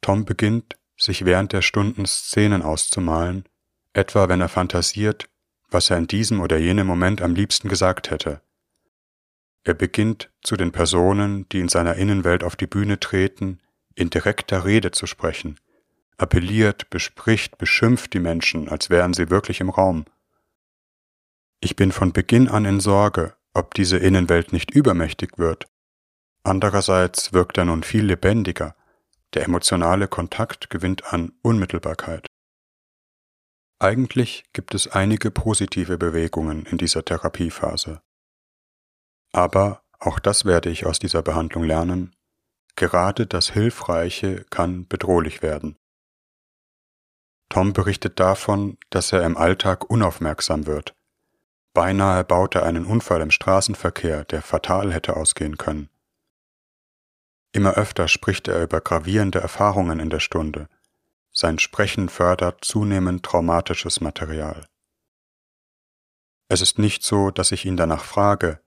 Tom 0.00 0.24
beginnt, 0.24 0.76
sich 0.96 1.24
während 1.24 1.52
der 1.52 1.62
Stunden 1.62 2.06
Szenen 2.06 2.62
auszumalen, 2.62 3.44
etwa 3.92 4.28
wenn 4.28 4.40
er 4.40 4.48
fantasiert, 4.48 5.28
was 5.70 5.90
er 5.90 5.98
in 5.98 6.06
diesem 6.06 6.40
oder 6.40 6.56
jenem 6.58 6.86
Moment 6.86 7.22
am 7.22 7.34
liebsten 7.34 7.68
gesagt 7.68 8.10
hätte. 8.10 8.40
Er 9.64 9.74
beginnt 9.74 10.30
zu 10.42 10.56
den 10.56 10.72
Personen, 10.72 11.48
die 11.48 11.60
in 11.60 11.68
seiner 11.68 11.96
Innenwelt 11.96 12.44
auf 12.44 12.54
die 12.54 12.66
Bühne 12.66 13.00
treten, 13.00 13.60
in 13.94 14.10
direkter 14.10 14.64
Rede 14.64 14.90
zu 14.90 15.06
sprechen, 15.06 15.58
appelliert, 16.18 16.90
bespricht, 16.90 17.58
beschimpft 17.58 18.12
die 18.12 18.20
Menschen, 18.20 18.68
als 18.68 18.90
wären 18.90 19.14
sie 19.14 19.30
wirklich 19.30 19.60
im 19.60 19.70
Raum. 19.70 20.04
Ich 21.60 21.76
bin 21.76 21.92
von 21.92 22.12
Beginn 22.12 22.48
an 22.48 22.66
in 22.66 22.80
Sorge, 22.80 23.34
ob 23.54 23.74
diese 23.74 23.96
Innenwelt 23.96 24.52
nicht 24.52 24.72
übermächtig 24.72 25.38
wird. 25.38 25.66
Andererseits 26.42 27.32
wirkt 27.32 27.56
er 27.56 27.64
nun 27.64 27.82
viel 27.82 28.04
lebendiger, 28.04 28.76
der 29.34 29.44
emotionale 29.44 30.08
Kontakt 30.08 30.70
gewinnt 30.70 31.12
an 31.12 31.32
Unmittelbarkeit. 31.42 32.26
Eigentlich 33.80 34.44
gibt 34.52 34.74
es 34.74 34.88
einige 34.88 35.30
positive 35.30 35.98
Bewegungen 35.98 36.64
in 36.66 36.78
dieser 36.78 37.04
Therapiephase. 37.04 38.00
Aber, 39.32 39.82
auch 39.98 40.18
das 40.18 40.44
werde 40.44 40.70
ich 40.70 40.86
aus 40.86 40.98
dieser 40.98 41.22
Behandlung 41.22 41.64
lernen, 41.64 42.14
gerade 42.76 43.26
das 43.26 43.50
Hilfreiche 43.50 44.44
kann 44.50 44.86
bedrohlich 44.86 45.42
werden. 45.42 45.76
Tom 47.48 47.72
berichtet 47.72 48.20
davon, 48.20 48.78
dass 48.90 49.12
er 49.12 49.22
im 49.24 49.36
Alltag 49.36 49.88
unaufmerksam 49.90 50.66
wird. 50.66 50.94
Beinahe 51.72 52.24
baut 52.24 52.54
er 52.54 52.62
einen 52.64 52.86
Unfall 52.86 53.20
im 53.20 53.30
Straßenverkehr, 53.30 54.24
der 54.24 54.42
fatal 54.42 54.92
hätte 54.92 55.16
ausgehen 55.16 55.58
können. 55.58 55.88
Immer 57.54 57.74
öfter 57.74 58.08
spricht 58.08 58.48
er 58.48 58.64
über 58.64 58.80
gravierende 58.80 59.38
Erfahrungen 59.38 60.00
in 60.00 60.10
der 60.10 60.18
Stunde. 60.18 60.68
Sein 61.30 61.60
Sprechen 61.60 62.08
fördert 62.08 62.64
zunehmend 62.64 63.22
traumatisches 63.22 64.00
Material. 64.00 64.66
Es 66.48 66.60
ist 66.60 66.80
nicht 66.80 67.04
so, 67.04 67.30
dass 67.30 67.52
ich 67.52 67.64
ihn 67.64 67.76
danach 67.76 68.02
frage. 68.02 68.58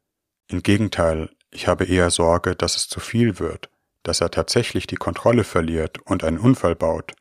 Im 0.47 0.63
Gegenteil, 0.63 1.29
ich 1.51 1.67
habe 1.67 1.83
eher 1.83 2.09
Sorge, 2.11 2.55
dass 2.55 2.77
es 2.77 2.87
zu 2.87 3.01
viel 3.01 3.39
wird, 3.39 3.69
dass 4.03 4.21
er 4.21 4.31
tatsächlich 4.31 4.87
die 4.87 4.95
Kontrolle 4.95 5.43
verliert 5.43 5.99
und 6.05 6.23
einen 6.23 6.39
Unfall 6.39 6.75
baut, 6.75 7.13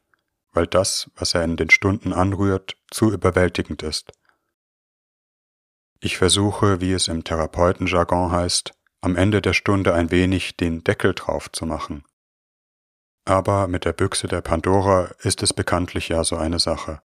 weil 0.52 0.68
das, 0.68 1.10
was 1.16 1.34
er 1.34 1.42
in 1.42 1.56
den 1.56 1.70
Stunden 1.70 2.12
anrührt, 2.12 2.76
zu 2.92 3.10
überwältigend 3.10 3.82
ist. 3.82 4.12
Ich 5.98 6.16
versuche, 6.16 6.80
wie 6.80 6.92
es 6.92 7.08
im 7.08 7.24
Therapeutenjargon 7.24 8.30
heißt, 8.30 8.72
am 9.06 9.14
Ende 9.14 9.40
der 9.40 9.52
Stunde 9.52 9.94
ein 9.94 10.10
wenig 10.10 10.56
den 10.56 10.82
Deckel 10.82 11.14
drauf 11.14 11.52
zu 11.52 11.64
machen. 11.64 12.02
Aber 13.24 13.68
mit 13.68 13.84
der 13.84 13.92
Büchse 13.92 14.26
der 14.26 14.40
Pandora 14.40 15.12
ist 15.20 15.44
es 15.44 15.52
bekanntlich 15.52 16.08
ja 16.08 16.24
so 16.24 16.36
eine 16.36 16.58
Sache. 16.58 17.00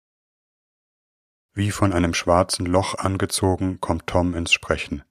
Wie 1.54 1.70
von 1.70 1.92
einem 1.92 2.12
schwarzen 2.12 2.66
Loch 2.66 2.96
angezogen 2.96 3.80
kommt 3.80 4.08
Tom 4.08 4.34
ins 4.34 4.52
Sprechen. 4.52 5.04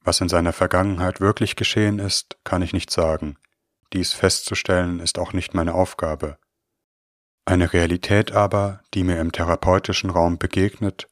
Was 0.00 0.22
in 0.22 0.30
seiner 0.30 0.54
Vergangenheit 0.54 1.20
wirklich 1.20 1.56
geschehen 1.56 1.98
ist, 1.98 2.38
kann 2.44 2.62
ich 2.62 2.72
nicht 2.72 2.90
sagen. 2.90 3.36
Dies 3.92 4.14
festzustellen 4.14 4.98
ist 4.98 5.18
auch 5.18 5.34
nicht 5.34 5.52
meine 5.52 5.74
Aufgabe. 5.74 6.38
Eine 7.44 7.74
Realität 7.74 8.32
aber, 8.32 8.80
die 8.94 9.04
mir 9.04 9.20
im 9.20 9.30
therapeutischen 9.30 10.08
Raum 10.08 10.38
begegnet, 10.38 11.06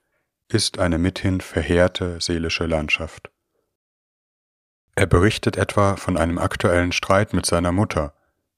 ist 0.49 0.79
eine 0.79 0.97
mithin 0.97 1.43
verheerte 1.43 2.19
seelische 2.19 2.65
Landschaft. 2.65 3.32
Er 4.95 5.07
berichtet 5.07 5.57
etwa 5.57 5.97
von 5.97 6.19
einem 6.19 6.39
aktuellen 6.39 6.93
Streit 6.93 7.33
mit 7.33 7.47
seiner 7.47 7.73
Mutter. 7.73 8.15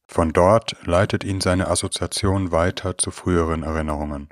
Von 0.07 0.33
dort 0.33 0.77
leitet 0.85 1.25
ihn 1.25 1.41
seine 1.41 1.69
Assoziation 1.69 2.51
weiter 2.51 2.99
zu 2.99 3.11
früheren 3.11 3.63
Erinnerungen. 3.63 4.29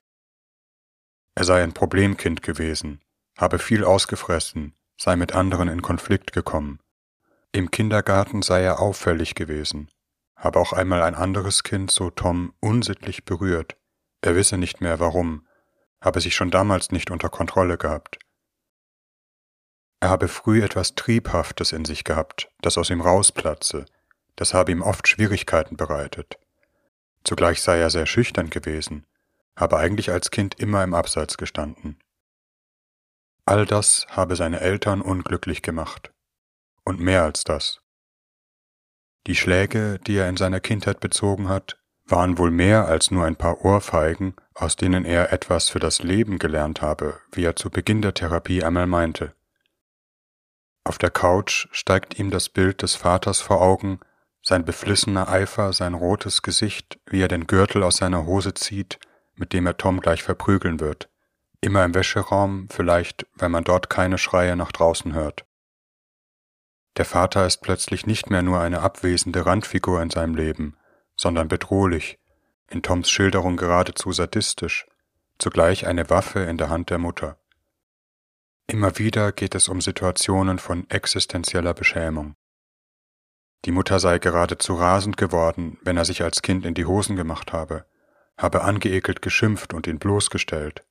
Er 1.35 1.45
sei 1.45 1.63
ein 1.63 1.73
Problemkind 1.73 2.43
gewesen, 2.43 3.01
habe 3.39 3.59
viel 3.59 3.85
ausgefressen, 3.85 4.75
sei 4.99 5.17
mit 5.17 5.35
anderen 5.35 5.69
in 5.69 5.81
Konflikt 5.81 6.33
gekommen. 6.33 6.81
Im 7.53 7.71
Kindergarten 7.71 8.43
sei 8.43 8.63
er 8.63 8.81
auffällig 8.81 9.35
gewesen, 9.35 9.89
habe 10.37 10.59
auch 10.59 10.73
einmal 10.73 11.03
ein 11.03 11.15
anderes 11.15 11.63
Kind, 11.63 11.91
so 11.91 12.11
Tom, 12.11 12.53
unsittlich 12.61 13.25
berührt. 13.25 13.77
Er 14.23 14.35
wisse 14.35 14.59
nicht 14.59 14.81
mehr 14.81 15.01
warum, 15.01 15.47
habe 16.03 16.21
sich 16.21 16.35
schon 16.35 16.51
damals 16.51 16.91
nicht 16.91 17.11
unter 17.11 17.29
Kontrolle 17.29 17.79
gehabt. 17.79 18.19
Er 20.03 20.11
habe 20.11 20.27
früh 20.27 20.65
etwas 20.65 20.97
Triebhaftes 20.97 21.71
in 21.71 21.85
sich 21.85 22.03
gehabt, 22.03 22.51
das 22.61 22.77
aus 22.77 22.91
ihm 22.91 23.01
rausplatze, 23.01 23.85
das 24.35 24.53
habe 24.53 24.73
ihm 24.73 24.83
oft 24.83 25.07
Schwierigkeiten 25.07 25.77
bereitet. 25.77 26.41
Zugleich 27.23 27.63
sei 27.63 27.79
er 27.79 27.89
sehr 27.89 28.07
schüchtern 28.07 28.51
gewesen, 28.51 29.07
habe 29.55 29.77
eigentlich 29.77 30.11
als 30.11 30.33
Kind 30.33 30.59
immer 30.59 30.83
im 30.83 30.93
Abseits 30.93 31.37
gestanden. 31.37 32.01
All 33.47 33.65
das 33.65 34.09
habe 34.09 34.35
seine 34.35 34.59
Eltern 34.59 35.03
unglücklich 35.03 35.63
gemacht. 35.63 36.13
Und 36.83 36.99
mehr 36.99 37.23
als 37.23 37.45
das. 37.45 37.81
Die 39.29 39.37
Schläge, 39.37 40.01
die 40.05 40.17
er 40.17 40.29
in 40.29 40.37
seiner 40.37 40.59
Kindheit 40.59 40.99
bezogen 40.99 41.49
hat, 41.49 41.79
waren 42.07 42.39
wohl 42.39 42.51
mehr 42.51 42.89
als 42.89 43.13
nur 43.13 43.25
ein 43.25 43.37
paar 43.37 43.65
Ohrfeigen, 43.65 44.35
aus 44.53 44.75
denen 44.75 45.05
er 45.05 45.33
etwas 45.33 45.69
für 45.69 45.79
das 45.79 46.03
Leben 46.03 46.41
gelernt 46.41 46.83
habe, 46.83 47.21
wie 47.31 47.45
er 47.45 47.55
zu 47.55 47.71
Beginn 47.71 48.03
der 48.03 48.15
Therapie 48.15 48.65
einmal 48.65 48.89
meinte. 48.89 49.37
Auf 50.85 50.99
der 50.99 51.11
Couch 51.11 51.69
steigt 51.71 52.19
ihm 52.19 52.31
das 52.31 52.49
Bild 52.49 52.83
des 52.83 52.97
Vaters 52.97 53.41
vor 53.41 53.61
Augen, 53.61 54.01
sein 54.43 54.65
beflissener 54.65 55.29
Eifer, 55.29 55.73
sein 55.73 55.95
rotes 55.95 56.43
Gesicht, 56.43 56.99
wie 57.07 57.23
er 57.23 57.29
den 57.29 57.47
Gürtel 57.47 57.83
aus 57.85 57.99
seiner 57.99 58.27
Hose 58.27 58.55
zieht, 58.55 58.99
mit 59.35 59.53
dem 59.53 59.67
er 59.67 59.77
Tom 59.77 60.01
gleich 60.01 60.23
verprügeln 60.23 60.81
wird. 60.81 61.09
Immer 61.61 61.85
im 61.85 61.95
Wäscheraum, 61.95 62.69
vielleicht, 62.69 63.27
wenn 63.37 63.53
man 63.53 63.63
dort 63.63 63.89
keine 63.89 64.19
Schreie 64.19 64.57
nach 64.57 64.73
draußen 64.73 65.15
hört. 65.15 65.47
Der 66.97 67.05
Vater 67.05 67.47
ist 67.47 67.63
plötzlich 67.63 68.07
nicht 68.07 68.31
mehr 68.31 68.43
nur 68.43 68.61
eine 68.61 68.81
abwesende 68.81 69.47
Randfigur 69.47 70.03
in 70.03 70.11
seinem 70.11 70.35
Leben, 70.35 70.77
sondern 71.15 71.47
bedrohlich, 71.47 72.19
in 72.69 72.83
Toms 72.83 73.11
Schilderung 73.11 73.57
geradezu 73.57 74.13
sadistisch, 74.13 74.87
zugleich 75.39 75.87
eine 75.87 76.11
Waffe 76.11 76.41
in 76.41 76.59
der 76.59 76.69
Hand 76.69 76.91
der 76.91 76.99
Mutter. 76.99 77.39
Immer 78.67 78.99
wieder 78.99 79.33
geht 79.33 79.55
es 79.55 79.69
um 79.69 79.81
Situationen 79.81 80.59
von 80.59 80.89
existenzieller 80.89 81.75
Beschämung. 81.75 82.35
Die 83.65 83.71
Mutter 83.71 84.01
sei 84.01 84.19
geradezu 84.19 84.75
rasend 84.75 85.17
geworden, 85.17 85.79
wenn 85.83 85.97
er 85.97 86.05
sich 86.05 86.23
als 86.23 86.43
Kind 86.43 86.65
in 86.65 86.75
die 86.75 86.87
Hosen 86.87 87.17
gemacht 87.17 87.53
habe, 87.53 87.87
habe 88.37 88.63
angeekelt 88.63 89.23
geschimpft 89.23 89.73
und 89.73 89.87
ihn 89.87 89.99
bloßgestellt. 89.99 90.85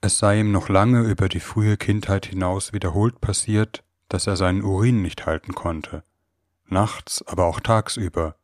Es 0.00 0.18
sei 0.18 0.40
ihm 0.40 0.52
noch 0.52 0.68
lange 0.70 1.02
über 1.02 1.28
die 1.28 1.40
frühe 1.40 1.76
Kindheit 1.76 2.26
hinaus 2.26 2.72
wiederholt 2.72 3.20
passiert, 3.20 3.84
dass 4.08 4.26
er 4.26 4.36
seinen 4.36 4.62
Urin 4.62 5.02
nicht 5.02 5.26
halten 5.26 5.54
konnte, 5.54 6.02
nachts, 6.66 7.22
aber 7.26 7.44
auch 7.44 7.60
tagsüber, 7.60 8.36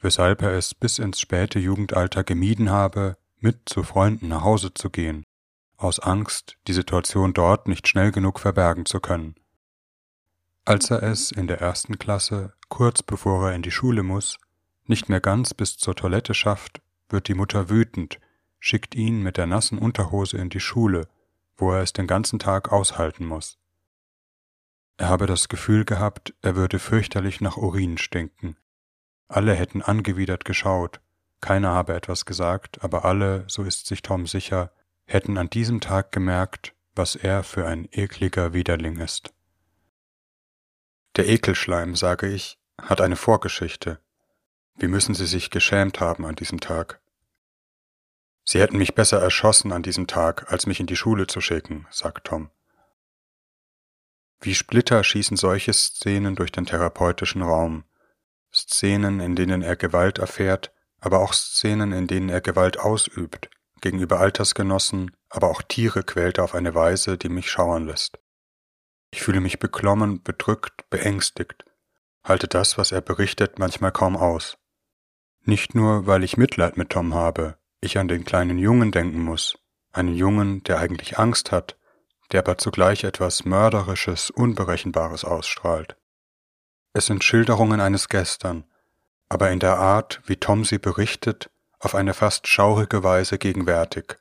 weshalb 0.00 0.42
er 0.42 0.52
es 0.52 0.74
bis 0.74 0.98
ins 0.98 1.20
späte 1.20 1.58
Jugendalter 1.58 2.22
gemieden 2.22 2.70
habe, 2.70 3.16
mit 3.38 3.68
zu 3.68 3.82
Freunden 3.82 4.28
nach 4.28 4.42
Hause 4.42 4.72
zu 4.72 4.90
gehen, 4.90 5.24
aus 5.80 5.98
Angst, 5.98 6.56
die 6.66 6.72
Situation 6.72 7.32
dort 7.32 7.66
nicht 7.66 7.88
schnell 7.88 8.12
genug 8.12 8.38
verbergen 8.38 8.86
zu 8.86 9.00
können. 9.00 9.34
Als 10.64 10.90
er 10.90 11.02
es 11.02 11.32
in 11.32 11.46
der 11.46 11.60
ersten 11.60 11.98
Klasse, 11.98 12.52
kurz 12.68 13.02
bevor 13.02 13.48
er 13.48 13.54
in 13.54 13.62
die 13.62 13.70
Schule 13.70 14.02
muss, 14.02 14.36
nicht 14.84 15.08
mehr 15.08 15.20
ganz 15.20 15.54
bis 15.54 15.78
zur 15.78 15.96
Toilette 15.96 16.34
schafft, 16.34 16.82
wird 17.08 17.28
die 17.28 17.34
Mutter 17.34 17.70
wütend, 17.70 18.20
schickt 18.58 18.94
ihn 18.94 19.22
mit 19.22 19.36
der 19.36 19.46
nassen 19.46 19.78
Unterhose 19.78 20.36
in 20.36 20.50
die 20.50 20.60
Schule, 20.60 21.08
wo 21.56 21.72
er 21.72 21.82
es 21.82 21.92
den 21.92 22.06
ganzen 22.06 22.38
Tag 22.38 22.70
aushalten 22.70 23.24
muss. 23.24 23.58
Er 24.98 25.08
habe 25.08 25.26
das 25.26 25.48
Gefühl 25.48 25.86
gehabt, 25.86 26.34
er 26.42 26.56
würde 26.56 26.78
fürchterlich 26.78 27.40
nach 27.40 27.56
Urin 27.56 27.96
stinken. 27.96 28.56
Alle 29.28 29.54
hätten 29.54 29.80
angewidert 29.80 30.44
geschaut, 30.44 31.00
keiner 31.40 31.70
habe 31.70 31.94
etwas 31.94 32.26
gesagt, 32.26 32.84
aber 32.84 33.06
alle, 33.06 33.44
so 33.46 33.62
ist 33.62 33.86
sich 33.86 34.02
Tom 34.02 34.26
sicher, 34.26 34.72
hätten 35.12 35.38
an 35.38 35.50
diesem 35.50 35.80
Tag 35.80 36.12
gemerkt, 36.12 36.72
was 36.94 37.16
er 37.16 37.42
für 37.42 37.66
ein 37.66 37.88
ekliger 37.90 38.52
Widerling 38.52 38.98
ist. 38.98 39.34
Der 41.16 41.28
Ekelschleim, 41.28 41.96
sage 41.96 42.28
ich, 42.28 42.58
hat 42.80 43.00
eine 43.00 43.16
Vorgeschichte. 43.16 43.98
Wie 44.76 44.86
müssen 44.86 45.14
Sie 45.14 45.26
sich 45.26 45.50
geschämt 45.50 46.00
haben 46.00 46.24
an 46.24 46.36
diesem 46.36 46.60
Tag? 46.60 47.00
Sie 48.44 48.60
hätten 48.60 48.78
mich 48.78 48.94
besser 48.94 49.20
erschossen 49.20 49.72
an 49.72 49.82
diesem 49.82 50.06
Tag, 50.06 50.50
als 50.52 50.66
mich 50.66 50.78
in 50.78 50.86
die 50.86 50.96
Schule 50.96 51.26
zu 51.26 51.40
schicken, 51.40 51.86
sagt 51.90 52.28
Tom. 52.28 52.50
Wie 54.40 54.54
Splitter 54.54 55.02
schießen 55.02 55.36
solche 55.36 55.72
Szenen 55.72 56.36
durch 56.36 56.52
den 56.52 56.66
therapeutischen 56.66 57.42
Raum. 57.42 57.84
Szenen, 58.54 59.20
in 59.20 59.34
denen 59.34 59.62
er 59.62 59.76
Gewalt 59.76 60.18
erfährt, 60.18 60.72
aber 61.00 61.18
auch 61.18 61.34
Szenen, 61.34 61.92
in 61.92 62.06
denen 62.06 62.28
er 62.28 62.40
Gewalt 62.40 62.78
ausübt, 62.78 63.50
gegenüber 63.80 64.20
Altersgenossen, 64.20 65.10
aber 65.28 65.48
auch 65.48 65.62
Tiere 65.62 66.02
quält 66.02 66.38
er 66.38 66.44
auf 66.44 66.54
eine 66.54 66.74
Weise, 66.74 67.18
die 67.18 67.28
mich 67.28 67.50
schauern 67.50 67.86
lässt. 67.86 68.18
Ich 69.10 69.22
fühle 69.22 69.40
mich 69.40 69.58
beklommen, 69.58 70.22
bedrückt, 70.22 70.88
beängstigt, 70.90 71.64
halte 72.22 72.48
das, 72.48 72.78
was 72.78 72.92
er 72.92 73.00
berichtet, 73.00 73.58
manchmal 73.58 73.92
kaum 73.92 74.16
aus. 74.16 74.56
Nicht 75.42 75.74
nur, 75.74 76.06
weil 76.06 76.22
ich 76.22 76.36
Mitleid 76.36 76.76
mit 76.76 76.90
Tom 76.90 77.14
habe, 77.14 77.58
ich 77.80 77.98
an 77.98 78.08
den 78.08 78.24
kleinen 78.24 78.58
Jungen 78.58 78.92
denken 78.92 79.22
muss, 79.22 79.58
einen 79.92 80.14
Jungen, 80.14 80.62
der 80.64 80.78
eigentlich 80.78 81.18
Angst 81.18 81.50
hat, 81.50 81.76
der 82.32 82.40
aber 82.40 82.58
zugleich 82.58 83.04
etwas 83.04 83.44
Mörderisches, 83.44 84.30
Unberechenbares 84.30 85.24
ausstrahlt. 85.24 85.96
Es 86.92 87.06
sind 87.06 87.24
Schilderungen 87.24 87.80
eines 87.80 88.08
Gestern, 88.08 88.64
aber 89.28 89.50
in 89.50 89.60
der 89.60 89.78
Art, 89.78 90.20
wie 90.26 90.36
Tom 90.36 90.64
sie 90.64 90.78
berichtet, 90.78 91.50
auf 91.80 91.94
eine 91.94 92.14
fast 92.14 92.46
schaurige 92.46 93.02
Weise 93.02 93.38
gegenwärtig, 93.38 94.18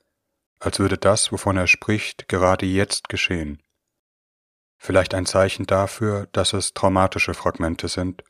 als 0.59 0.79
würde 0.79 0.97
das, 0.97 1.31
wovon 1.31 1.57
er 1.57 1.67
spricht, 1.67 2.27
gerade 2.27 2.65
jetzt 2.65 3.09
geschehen. 3.09 3.61
Vielleicht 4.77 5.13
ein 5.13 5.25
Zeichen 5.25 5.65
dafür, 5.65 6.27
dass 6.31 6.53
es 6.53 6.73
traumatische 6.73 7.33
Fragmente 7.33 7.89
sind, 7.89 8.23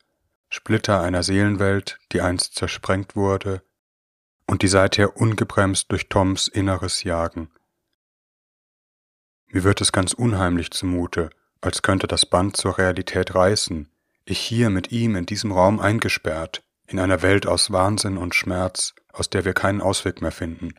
Splitter 0.50 1.00
einer 1.02 1.22
Seelenwelt, 1.22 2.00
die 2.12 2.22
einst 2.22 2.56
zersprengt 2.56 3.16
wurde 3.16 3.62
und 4.48 4.64
die 4.64 4.68
seither 4.68 5.16
ungebremst 5.16 5.92
durch 5.92 6.10
Toms 6.10 6.48
Inneres 6.48 7.04
jagen. 7.04 7.52
Mir 9.46 9.64
wird 9.64 9.80
es 9.82 9.92
ganz 9.92 10.14
unheimlich 10.14 10.72
zumute, 10.72 11.30
als 11.62 11.84
könnte 11.84 12.08
das 12.08 12.26
Band 12.26 12.58
zur 12.58 12.80
Realität 12.80 13.36
reißen, 13.36 13.92
ich 14.26 14.40
hier 14.40 14.72
mit 14.72 14.92
ihm 14.92 15.16
in 15.16 15.28
diesem 15.28 15.52
Raum 15.52 15.80
eingesperrt, 15.80 16.64
in 16.88 17.00
einer 17.00 17.22
Welt 17.22 17.46
aus 17.46 17.72
Wahnsinn 17.72 18.18
und 18.18 18.34
Schmerz, 18.34 18.96
aus 19.14 19.30
der 19.30 19.46
wir 19.46 19.54
keinen 19.54 19.82
Ausweg 19.82 20.22
mehr 20.22 20.32
finden. 20.32 20.74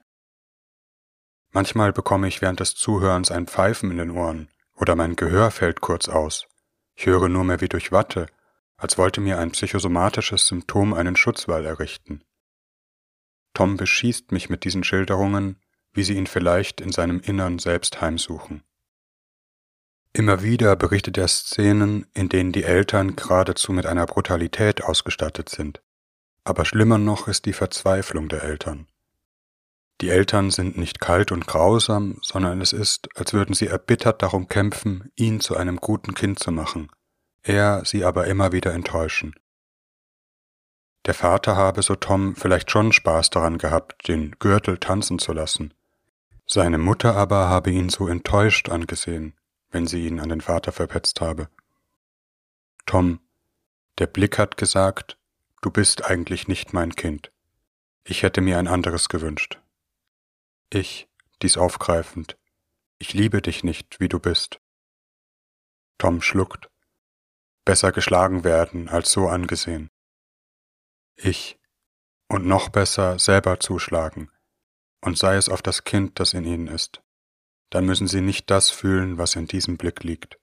Manchmal 1.52 1.92
bekomme 1.92 2.28
ich 2.28 2.40
während 2.42 2.60
des 2.60 2.74
Zuhörens 2.74 3.30
ein 3.30 3.46
Pfeifen 3.46 3.90
in 3.90 3.98
den 3.98 4.10
Ohren 4.10 4.48
oder 4.76 4.94
mein 4.96 5.16
Gehör 5.16 5.50
fällt 5.50 5.80
kurz 5.80 6.08
aus. 6.08 6.46
Ich 6.94 7.06
höre 7.06 7.28
nur 7.28 7.44
mehr 7.44 7.60
wie 7.60 7.68
durch 7.68 7.92
Watte, 7.92 8.26
als 8.76 8.98
wollte 8.98 9.20
mir 9.20 9.38
ein 9.38 9.50
psychosomatisches 9.50 10.46
Symptom 10.46 10.94
einen 10.94 11.16
Schutzwall 11.16 11.66
errichten. 11.66 12.22
Tom 13.52 13.76
beschießt 13.76 14.32
mich 14.32 14.48
mit 14.48 14.64
diesen 14.64 14.84
Schilderungen, 14.84 15.60
wie 15.92 16.04
sie 16.04 16.14
ihn 16.14 16.26
vielleicht 16.26 16.80
in 16.80 16.92
seinem 16.92 17.20
Innern 17.20 17.58
selbst 17.58 18.00
heimsuchen. 18.00 18.62
Immer 20.12 20.42
wieder 20.42 20.76
berichtet 20.76 21.18
er 21.18 21.28
Szenen, 21.28 22.06
in 22.14 22.28
denen 22.28 22.52
die 22.52 22.64
Eltern 22.64 23.16
geradezu 23.16 23.72
mit 23.72 23.86
einer 23.86 24.06
Brutalität 24.06 24.82
ausgestattet 24.82 25.48
sind. 25.48 25.82
Aber 26.44 26.64
schlimmer 26.64 26.98
noch 26.98 27.28
ist 27.28 27.44
die 27.44 27.52
Verzweiflung 27.52 28.28
der 28.28 28.42
Eltern. 28.42 28.86
Die 30.00 30.08
Eltern 30.08 30.50
sind 30.50 30.78
nicht 30.78 31.00
kalt 31.00 31.30
und 31.30 31.46
grausam, 31.46 32.18
sondern 32.22 32.60
es 32.62 32.72
ist, 32.72 33.08
als 33.16 33.34
würden 33.34 33.54
sie 33.54 33.66
erbittert 33.66 34.22
darum 34.22 34.48
kämpfen, 34.48 35.12
ihn 35.14 35.40
zu 35.40 35.56
einem 35.56 35.76
guten 35.76 36.14
Kind 36.14 36.38
zu 36.38 36.52
machen, 36.52 36.90
er 37.42 37.84
sie 37.84 38.04
aber 38.04 38.26
immer 38.26 38.52
wieder 38.52 38.72
enttäuschen. 38.72 39.34
Der 41.06 41.14
Vater 41.14 41.56
habe, 41.56 41.82
so 41.82 41.94
Tom, 41.96 42.34
vielleicht 42.34 42.70
schon 42.70 42.92
Spaß 42.92 43.30
daran 43.30 43.58
gehabt, 43.58 44.08
den 44.08 44.32
Gürtel 44.38 44.78
tanzen 44.78 45.18
zu 45.18 45.32
lassen. 45.32 45.74
Seine 46.46 46.78
Mutter 46.78 47.14
aber 47.14 47.48
habe 47.48 47.70
ihn 47.70 47.88
so 47.88 48.08
enttäuscht 48.08 48.68
angesehen, 48.68 49.34
wenn 49.70 49.86
sie 49.86 50.06
ihn 50.06 50.20
an 50.20 50.28
den 50.30 50.40
Vater 50.40 50.72
verpetzt 50.72 51.20
habe. 51.20 51.48
Tom, 52.86 53.20
der 53.98 54.06
Blick 54.06 54.38
hat 54.38 54.56
gesagt, 54.56 55.16
Du 55.62 55.70
bist 55.70 56.04
eigentlich 56.04 56.48
nicht 56.48 56.72
mein 56.72 56.94
Kind. 56.94 57.32
Ich 58.04 58.22
hätte 58.22 58.40
mir 58.40 58.58
ein 58.58 58.68
anderes 58.68 59.08
gewünscht. 59.08 59.60
Ich, 60.72 61.08
dies 61.42 61.58
aufgreifend, 61.58 62.38
ich 62.98 63.12
liebe 63.12 63.42
dich 63.42 63.62
nicht, 63.62 64.00
wie 64.00 64.08
du 64.08 64.18
bist. 64.18 64.60
Tom 65.98 66.22
schluckt. 66.22 66.70
Besser 67.64 67.92
geschlagen 67.92 68.42
werden 68.42 68.88
als 68.88 69.12
so 69.12 69.28
angesehen. 69.28 69.90
Ich, 71.16 71.58
und 72.28 72.46
noch 72.46 72.70
besser 72.70 73.18
selber 73.18 73.60
zuschlagen, 73.60 74.30
und 75.02 75.18
sei 75.18 75.36
es 75.36 75.50
auf 75.50 75.60
das 75.60 75.84
Kind, 75.84 76.20
das 76.20 76.32
in 76.32 76.44
ihnen 76.44 76.68
ist. 76.68 77.02
Dann 77.68 77.84
müssen 77.84 78.08
sie 78.08 78.22
nicht 78.22 78.50
das 78.50 78.70
fühlen, 78.70 79.18
was 79.18 79.36
in 79.36 79.46
diesem 79.46 79.76
Blick 79.76 80.04
liegt. 80.04 80.38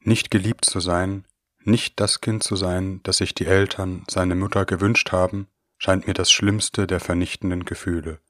Nicht 0.00 0.30
geliebt 0.30 0.64
zu 0.64 0.80
sein, 0.80 1.26
nicht 1.66 2.00
das 2.00 2.20
Kind 2.20 2.42
zu 2.42 2.56
sein, 2.56 3.00
das 3.02 3.18
sich 3.18 3.34
die 3.34 3.46
Eltern, 3.46 4.04
seine 4.08 4.34
Mutter 4.34 4.64
gewünscht 4.64 5.12
haben, 5.12 5.48
scheint 5.78 6.06
mir 6.06 6.14
das 6.14 6.30
schlimmste 6.32 6.86
der 6.86 7.00
vernichtenden 7.00 7.64
Gefühle. 7.64 8.20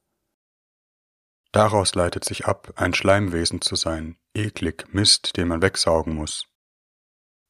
Daraus 1.52 1.94
leitet 1.94 2.24
sich 2.24 2.46
ab, 2.46 2.72
ein 2.76 2.94
Schleimwesen 2.94 3.60
zu 3.60 3.76
sein, 3.76 4.16
eklig, 4.34 4.92
Mist, 4.92 5.36
den 5.36 5.48
man 5.48 5.62
wegsaugen 5.62 6.14
muss. 6.14 6.48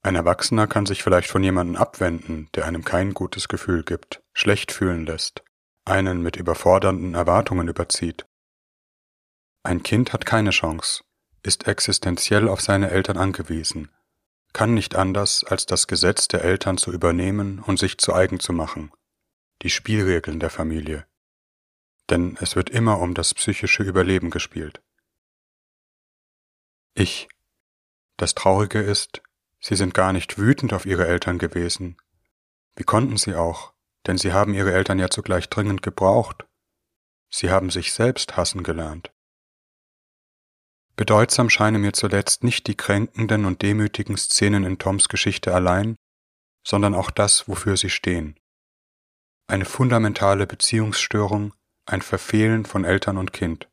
Ein 0.02 0.16
Erwachsener 0.16 0.66
kann 0.66 0.84
sich 0.84 1.02
vielleicht 1.02 1.30
von 1.30 1.42
jemandem 1.42 1.76
abwenden, 1.76 2.50
der 2.54 2.66
einem 2.66 2.84
kein 2.84 3.14
gutes 3.14 3.48
Gefühl 3.48 3.82
gibt, 3.82 4.22
schlecht 4.34 4.72
fühlen 4.72 5.06
lässt, 5.06 5.42
einen 5.86 6.20
mit 6.20 6.36
überfordernden 6.36 7.14
Erwartungen 7.14 7.68
überzieht. 7.68 8.26
Ein 9.62 9.82
Kind 9.82 10.12
hat 10.12 10.26
keine 10.26 10.50
Chance, 10.50 11.04
ist 11.42 11.66
existenziell 11.66 12.48
auf 12.48 12.60
seine 12.60 12.90
Eltern 12.90 13.16
angewiesen, 13.16 13.90
kann 14.54 14.72
nicht 14.72 14.96
anders, 14.96 15.44
als 15.44 15.66
das 15.66 15.86
Gesetz 15.86 16.28
der 16.28 16.42
Eltern 16.42 16.78
zu 16.78 16.90
übernehmen 16.90 17.58
und 17.58 17.78
sich 17.78 17.98
zu 17.98 18.14
eigen 18.14 18.40
zu 18.40 18.54
machen, 18.54 18.90
die 19.60 19.68
Spielregeln 19.68 20.40
der 20.40 20.50
Familie. 20.50 21.06
Denn 22.08 22.38
es 22.40 22.56
wird 22.56 22.70
immer 22.70 23.00
um 23.00 23.12
das 23.12 23.34
psychische 23.34 23.82
Überleben 23.82 24.30
gespielt. 24.30 24.80
Ich. 26.94 27.28
Das 28.16 28.34
Traurige 28.34 28.80
ist, 28.80 29.20
Sie 29.66 29.76
sind 29.76 29.94
gar 29.94 30.12
nicht 30.12 30.36
wütend 30.36 30.74
auf 30.74 30.84
ihre 30.84 31.06
Eltern 31.06 31.38
gewesen. 31.38 31.96
Wie 32.76 32.82
konnten 32.82 33.16
sie 33.16 33.34
auch, 33.34 33.72
denn 34.06 34.18
sie 34.18 34.34
haben 34.34 34.52
ihre 34.52 34.74
Eltern 34.74 34.98
ja 34.98 35.08
zugleich 35.08 35.48
dringend 35.48 35.80
gebraucht. 35.80 36.44
Sie 37.30 37.50
haben 37.50 37.70
sich 37.70 37.94
selbst 37.94 38.36
hassen 38.36 38.62
gelernt. 38.62 39.13
Bedeutsam 40.96 41.50
scheinen 41.50 41.82
mir 41.82 41.92
zuletzt 41.92 42.44
nicht 42.44 42.68
die 42.68 42.76
kränkenden 42.76 43.46
und 43.46 43.62
demütigen 43.62 44.16
Szenen 44.16 44.64
in 44.64 44.78
Toms 44.78 45.08
Geschichte 45.08 45.52
allein, 45.52 45.96
sondern 46.64 46.94
auch 46.94 47.10
das, 47.10 47.48
wofür 47.48 47.76
sie 47.76 47.90
stehen. 47.90 48.38
Eine 49.48 49.64
fundamentale 49.64 50.46
Beziehungsstörung, 50.46 51.52
ein 51.86 52.00
Verfehlen 52.00 52.64
von 52.64 52.84
Eltern 52.84 53.18
und 53.18 53.32
Kind. 53.32 53.68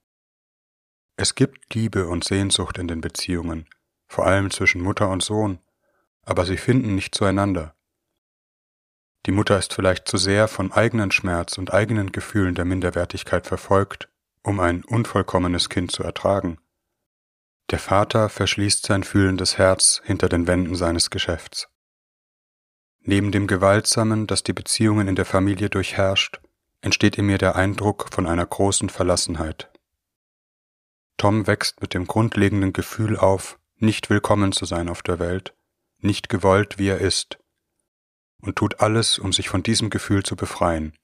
Es 1.16 1.36
gibt 1.36 1.74
Liebe 1.76 2.08
und 2.08 2.24
Sehnsucht 2.24 2.78
in 2.78 2.88
den 2.88 3.02
Beziehungen, 3.02 3.68
vor 4.08 4.26
allem 4.26 4.50
zwischen 4.50 4.82
Mutter 4.82 5.10
und 5.10 5.22
Sohn, 5.22 5.60
aber 6.24 6.46
sie 6.46 6.58
finden 6.58 6.96
nicht 6.96 7.14
zueinander. 7.14 7.76
Die 9.28 9.32
Mutter 9.32 9.60
ist 9.60 9.74
vielleicht 9.74 10.08
zu 10.08 10.18
sehr 10.18 10.48
von 10.48 10.72
eigenen 10.72 11.12
Schmerz 11.12 11.60
und 11.60 11.72
eigenen 11.72 12.12
Gefühlen 12.12 12.56
der 12.56 12.66
Minderwertigkeit 12.66 13.46
verfolgt, 13.46 14.10
um 14.42 14.60
ein 14.60 14.84
unvollkommenes 14.84 15.70
Kind 15.70 15.92
zu 15.92 16.02
ertragen. 16.02 16.58
Der 17.72 17.80
Vater 17.80 18.30
verschließt 18.30 18.86
sein 18.86 19.04
fühlendes 19.04 19.58
Herz 19.58 20.02
hinter 20.04 20.30
den 20.30 20.46
Wänden 20.46 20.76
seines 20.76 21.10
Geschäfts. 21.10 21.68
Neben 23.00 23.32
dem 23.32 23.48
Gewaltsamen, 23.48 24.28
das 24.28 24.44
die 24.44 24.54
Beziehungen 24.54 25.08
in 25.08 25.16
der 25.16 25.26
Familie 25.26 25.70
durchherrscht, 25.70 26.42
entsteht 26.82 27.18
in 27.18 27.26
mir 27.26 27.38
der 27.38 27.56
Eindruck 27.56 28.14
von 28.14 28.28
einer 28.28 28.46
großen 28.46 28.90
Verlassenheit. 28.90 29.72
Tom 31.18 31.48
wächst 31.48 31.82
mit 31.82 31.94
dem 31.94 32.06
grundlegenden 32.06 32.74
Gefühl 32.74 33.18
auf, 33.18 33.58
nicht 33.78 34.10
willkommen 34.10 34.52
zu 34.52 34.66
sein 34.66 34.90
auf 34.90 35.02
der 35.02 35.18
Welt 35.18 35.56
nicht 36.02 36.30
gewollt, 36.30 36.78
wie 36.78 36.90
er 36.90 37.00
ist, 37.00 37.38
und 38.42 38.56
tut 38.56 38.80
alles, 38.80 39.20
um 39.20 39.32
sich 39.32 39.50
von 39.50 39.64
diesem 39.64 39.90
Gefühl 39.90 40.24
zu 40.24 40.36
befreien. 40.36 40.98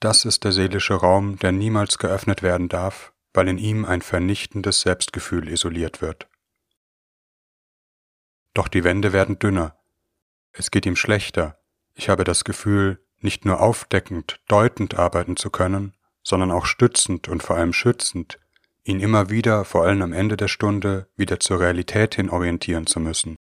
Das 0.00 0.24
ist 0.24 0.44
der 0.44 0.52
seelische 0.52 0.94
Raum, 0.94 1.38
der 1.38 1.52
niemals 1.52 1.98
geöffnet 1.98 2.42
werden 2.42 2.68
darf, 2.68 3.12
weil 3.38 3.46
in 3.46 3.58
ihm 3.58 3.84
ein 3.84 4.02
vernichtendes 4.02 4.80
Selbstgefühl 4.80 5.48
isoliert 5.48 6.02
wird. 6.02 6.26
Doch 8.52 8.66
die 8.66 8.82
Wände 8.82 9.12
werden 9.12 9.38
dünner, 9.38 9.78
es 10.50 10.72
geht 10.72 10.84
ihm 10.86 10.96
schlechter, 10.96 11.56
ich 11.94 12.08
habe 12.08 12.24
das 12.24 12.42
Gefühl, 12.42 12.98
nicht 13.20 13.44
nur 13.44 13.60
aufdeckend, 13.60 14.40
deutend 14.48 14.98
arbeiten 14.98 15.36
zu 15.36 15.50
können, 15.50 15.94
sondern 16.24 16.50
auch 16.50 16.66
stützend 16.66 17.28
und 17.28 17.44
vor 17.44 17.54
allem 17.54 17.72
schützend, 17.72 18.40
ihn 18.82 18.98
immer 18.98 19.30
wieder, 19.30 19.64
vor 19.64 19.84
allem 19.84 20.02
am 20.02 20.12
Ende 20.12 20.36
der 20.36 20.48
Stunde, 20.48 21.08
wieder 21.14 21.38
zur 21.38 21.60
Realität 21.60 22.16
hin 22.16 22.30
orientieren 22.30 22.88
zu 22.88 22.98
müssen. 22.98 23.36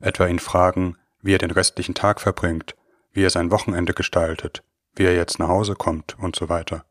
Etwa 0.00 0.26
ihn 0.28 0.38
fragen, 0.38 0.96
wie 1.20 1.34
er 1.34 1.38
den 1.38 1.50
restlichen 1.50 1.94
Tag 1.94 2.22
verbringt, 2.22 2.74
wie 3.12 3.22
er 3.22 3.28
sein 3.28 3.50
Wochenende 3.50 3.92
gestaltet, 3.92 4.62
wie 4.94 5.04
er 5.04 5.14
jetzt 5.14 5.38
nach 5.38 5.48
Hause 5.48 5.74
kommt 5.74 6.18
und 6.18 6.36
so 6.36 6.48
weiter. 6.48 6.86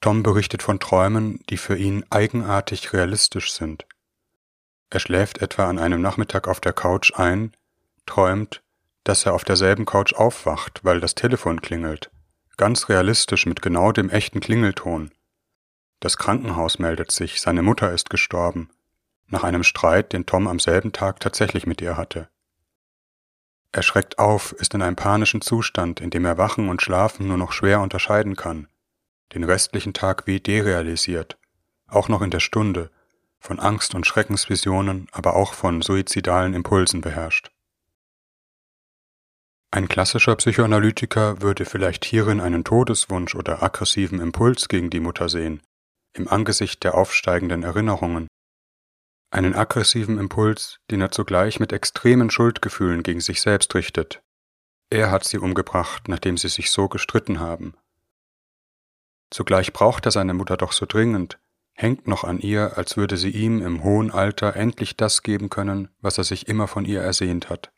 Tom 0.00 0.22
berichtet 0.22 0.62
von 0.62 0.78
Träumen, 0.78 1.40
die 1.48 1.56
für 1.56 1.76
ihn 1.76 2.04
eigenartig 2.10 2.92
realistisch 2.92 3.52
sind. 3.52 3.86
Er 4.90 5.00
schläft 5.00 5.38
etwa 5.38 5.68
an 5.68 5.78
einem 5.78 6.00
Nachmittag 6.00 6.48
auf 6.48 6.60
der 6.60 6.72
Couch 6.72 7.12
ein, 7.14 7.52
träumt, 8.06 8.62
dass 9.04 9.26
er 9.26 9.34
auf 9.34 9.44
derselben 9.44 9.84
Couch 9.84 10.14
aufwacht, 10.14 10.84
weil 10.84 11.00
das 11.00 11.14
Telefon 11.14 11.60
klingelt, 11.60 12.10
ganz 12.56 12.88
realistisch 12.88 13.46
mit 13.46 13.62
genau 13.62 13.92
dem 13.92 14.10
echten 14.10 14.40
Klingelton, 14.40 15.10
das 16.00 16.18
Krankenhaus 16.18 16.78
meldet 16.78 17.10
sich, 17.10 17.40
seine 17.40 17.62
Mutter 17.62 17.92
ist 17.92 18.10
gestorben, 18.10 18.68
nach 19.28 19.44
einem 19.44 19.64
Streit, 19.64 20.12
den 20.12 20.26
Tom 20.26 20.46
am 20.46 20.58
selben 20.58 20.92
Tag 20.92 21.20
tatsächlich 21.20 21.66
mit 21.66 21.80
ihr 21.80 21.96
hatte. 21.96 22.28
Er 23.72 23.82
schreckt 23.82 24.18
auf, 24.18 24.52
ist 24.52 24.74
in 24.74 24.82
einem 24.82 24.96
panischen 24.96 25.40
Zustand, 25.40 26.00
in 26.00 26.10
dem 26.10 26.24
er 26.24 26.38
Wachen 26.38 26.68
und 26.68 26.82
Schlafen 26.82 27.26
nur 27.28 27.38
noch 27.38 27.52
schwer 27.52 27.80
unterscheiden 27.80 28.36
kann, 28.36 28.68
den 29.34 29.44
restlichen 29.44 29.92
Tag 29.92 30.26
wie 30.26 30.40
derealisiert, 30.40 31.38
auch 31.86 32.08
noch 32.08 32.22
in 32.22 32.30
der 32.30 32.40
Stunde, 32.40 32.90
von 33.38 33.60
Angst 33.60 33.94
und 33.94 34.06
Schreckensvisionen, 34.06 35.08
aber 35.12 35.36
auch 35.36 35.54
von 35.54 35.82
suizidalen 35.82 36.54
Impulsen 36.54 37.00
beherrscht. 37.00 37.50
Ein 39.70 39.88
klassischer 39.88 40.36
Psychoanalytiker 40.36 41.42
würde 41.42 41.64
vielleicht 41.64 42.04
hierin 42.04 42.40
einen 42.40 42.64
Todeswunsch 42.64 43.34
oder 43.34 43.62
aggressiven 43.62 44.20
Impuls 44.20 44.68
gegen 44.68 44.90
die 44.90 45.00
Mutter 45.00 45.28
sehen, 45.28 45.60
im 46.14 46.28
Angesicht 46.28 46.82
der 46.82 46.94
aufsteigenden 46.94 47.62
Erinnerungen, 47.62 48.26
einen 49.30 49.54
aggressiven 49.54 50.18
Impuls, 50.18 50.78
den 50.90 51.00
er 51.00 51.10
zugleich 51.10 51.60
mit 51.60 51.72
extremen 51.72 52.30
Schuldgefühlen 52.30 53.02
gegen 53.02 53.20
sich 53.20 53.40
selbst 53.42 53.74
richtet. 53.74 54.22
Er 54.88 55.10
hat 55.10 55.24
sie 55.24 55.38
umgebracht, 55.38 56.08
nachdem 56.08 56.38
sie 56.38 56.48
sich 56.48 56.70
so 56.70 56.88
gestritten 56.88 57.40
haben. 57.40 57.74
Zugleich 59.30 59.72
braucht 59.72 60.06
er 60.06 60.12
seine 60.12 60.34
Mutter 60.34 60.56
doch 60.56 60.72
so 60.72 60.86
dringend, 60.86 61.38
hängt 61.74 62.06
noch 62.06 62.24
an 62.24 62.38
ihr, 62.38 62.76
als 62.78 62.96
würde 62.96 63.16
sie 63.16 63.30
ihm 63.30 63.60
im 63.60 63.82
hohen 63.82 64.10
Alter 64.10 64.56
endlich 64.56 64.96
das 64.96 65.22
geben 65.22 65.50
können, 65.50 65.88
was 66.00 66.18
er 66.18 66.24
sich 66.24 66.48
immer 66.48 66.68
von 66.68 66.84
ihr 66.84 67.02
ersehnt 67.02 67.50
hat. 67.50 67.72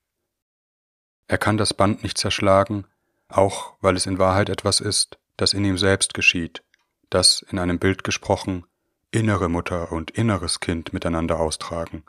Er 1.27 1.39
kann 1.39 1.57
das 1.57 1.75
Band 1.75 2.03
nicht 2.03 2.17
zerschlagen, 2.17 2.87
auch 3.29 3.75
weil 3.81 3.97
es 3.97 4.07
in 4.07 4.19
Wahrheit 4.19 4.49
etwas 4.49 4.81
ist, 4.81 5.19
das 5.37 5.53
in 5.53 5.65
ihm 5.65 5.79
selbst 5.79 6.15
geschieht, 6.15 6.65
das, 7.11 7.43
in 7.51 7.59
einem 7.59 7.79
Bild 7.79 8.05
gesprochen, 8.05 8.65
innere 9.11 9.49
Mutter 9.49 9.93
und 9.93 10.11
inneres 10.11 10.61
Kind 10.61 10.93
miteinander 10.93 11.41
austragen. 11.41 12.05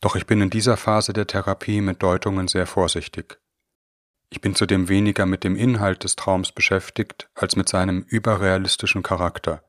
Doch 0.00 0.16
ich 0.16 0.26
bin 0.26 0.40
in 0.40 0.50
dieser 0.50 0.76
Phase 0.76 1.12
der 1.12 1.26
Therapie 1.26 1.80
mit 1.80 2.02
Deutungen 2.02 2.48
sehr 2.48 2.66
vorsichtig. 2.66 3.38
Ich 4.28 4.40
bin 4.40 4.54
zudem 4.54 4.88
weniger 4.88 5.26
mit 5.26 5.44
dem 5.44 5.56
Inhalt 5.56 6.04
des 6.04 6.16
Traums 6.16 6.52
beschäftigt 6.52 7.28
als 7.34 7.56
mit 7.56 7.68
seinem 7.68 8.02
überrealistischen 8.02 9.02
Charakter. 9.02 9.62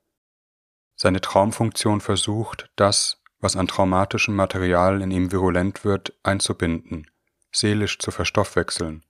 Seine 0.95 1.21
Traumfunktion 1.21 2.01
versucht, 2.01 2.71
das, 2.75 3.21
was 3.39 3.55
an 3.55 3.67
traumatischem 3.67 4.35
Material 4.35 5.01
in 5.01 5.11
ihm 5.11 5.31
virulent 5.31 5.85
wird, 5.85 6.13
einzubinden, 6.23 7.09
seelisch 7.51 7.99
zu 7.99 8.09
verstoffwechseln, 8.09 9.05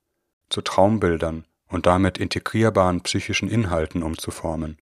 zu 0.49 0.61
Traumbildern 0.61 1.45
und 1.69 1.85
damit 1.85 2.17
integrierbaren 2.17 3.01
psychischen 3.01 3.49
Inhalten 3.49 4.03
umzuformen. 4.03 4.79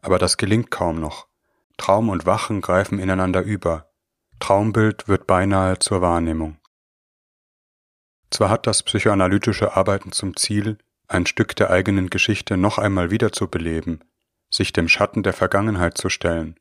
Aber 0.00 0.18
das 0.18 0.36
gelingt 0.36 0.70
kaum 0.70 1.00
noch. 1.00 1.28
Traum 1.76 2.08
und 2.08 2.26
Wachen 2.26 2.60
greifen 2.60 2.98
ineinander 2.98 3.42
über. 3.42 3.90
Traumbild 4.40 5.08
wird 5.08 5.26
beinahe 5.26 5.78
zur 5.78 6.00
Wahrnehmung. 6.00 6.58
Zwar 8.30 8.50
hat 8.50 8.66
das 8.66 8.82
psychoanalytische 8.82 9.76
Arbeiten 9.76 10.12
zum 10.12 10.36
Ziel, 10.36 10.78
ein 11.08 11.26
Stück 11.26 11.54
der 11.56 11.70
eigenen 11.70 12.10
Geschichte 12.10 12.56
noch 12.56 12.78
einmal 12.78 13.10
wiederzubeleben, 13.10 14.04
sich 14.50 14.72
dem 14.72 14.88
Schatten 14.88 15.22
der 15.22 15.32
Vergangenheit 15.32 15.96
zu 15.96 16.08
stellen. 16.08 16.58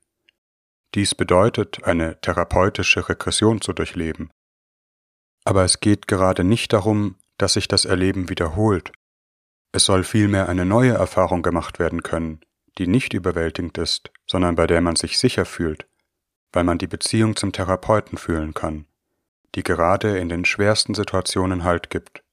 Dies 0.94 1.16
bedeutet, 1.16 1.84
eine 1.84 2.20
therapeutische 2.22 3.10
Regression 3.10 3.62
zu 3.62 3.74
durchleben. 3.74 4.32
Aber 5.44 5.64
es 5.64 5.80
geht 5.80 6.08
gerade 6.08 6.44
nicht 6.44 6.74
darum, 6.74 7.16
dass 7.38 7.54
sich 7.54 7.68
das 7.68 7.86
Erleben 7.86 8.30
wiederholt. 8.30 8.92
Es 9.72 9.86
soll 9.86 10.04
vielmehr 10.04 10.48
eine 10.48 10.66
neue 10.66 10.94
Erfahrung 10.94 11.42
gemacht 11.42 11.80
werden 11.80 12.02
können, 12.02 12.40
die 12.78 12.88
nicht 12.88 13.14
überwältigend 13.14 13.78
ist, 13.78 14.12
sondern 14.26 14.56
bei 14.56 14.68
der 14.68 14.82
man 14.82 14.96
sich 14.96 15.18
sicher 15.18 15.46
fühlt, 15.46 15.86
weil 16.54 16.64
man 16.64 16.78
die 16.78 16.88
Beziehung 16.88 17.36
zum 17.36 17.52
Therapeuten 17.52 18.18
fühlen 18.18 18.54
kann, 18.54 18.86
die 19.56 19.64
gerade 19.64 20.18
in 20.18 20.30
den 20.30 20.46
schwersten 20.46 20.94
Situationen 20.94 21.64
Halt 21.64 21.90
gibt. 21.90 22.24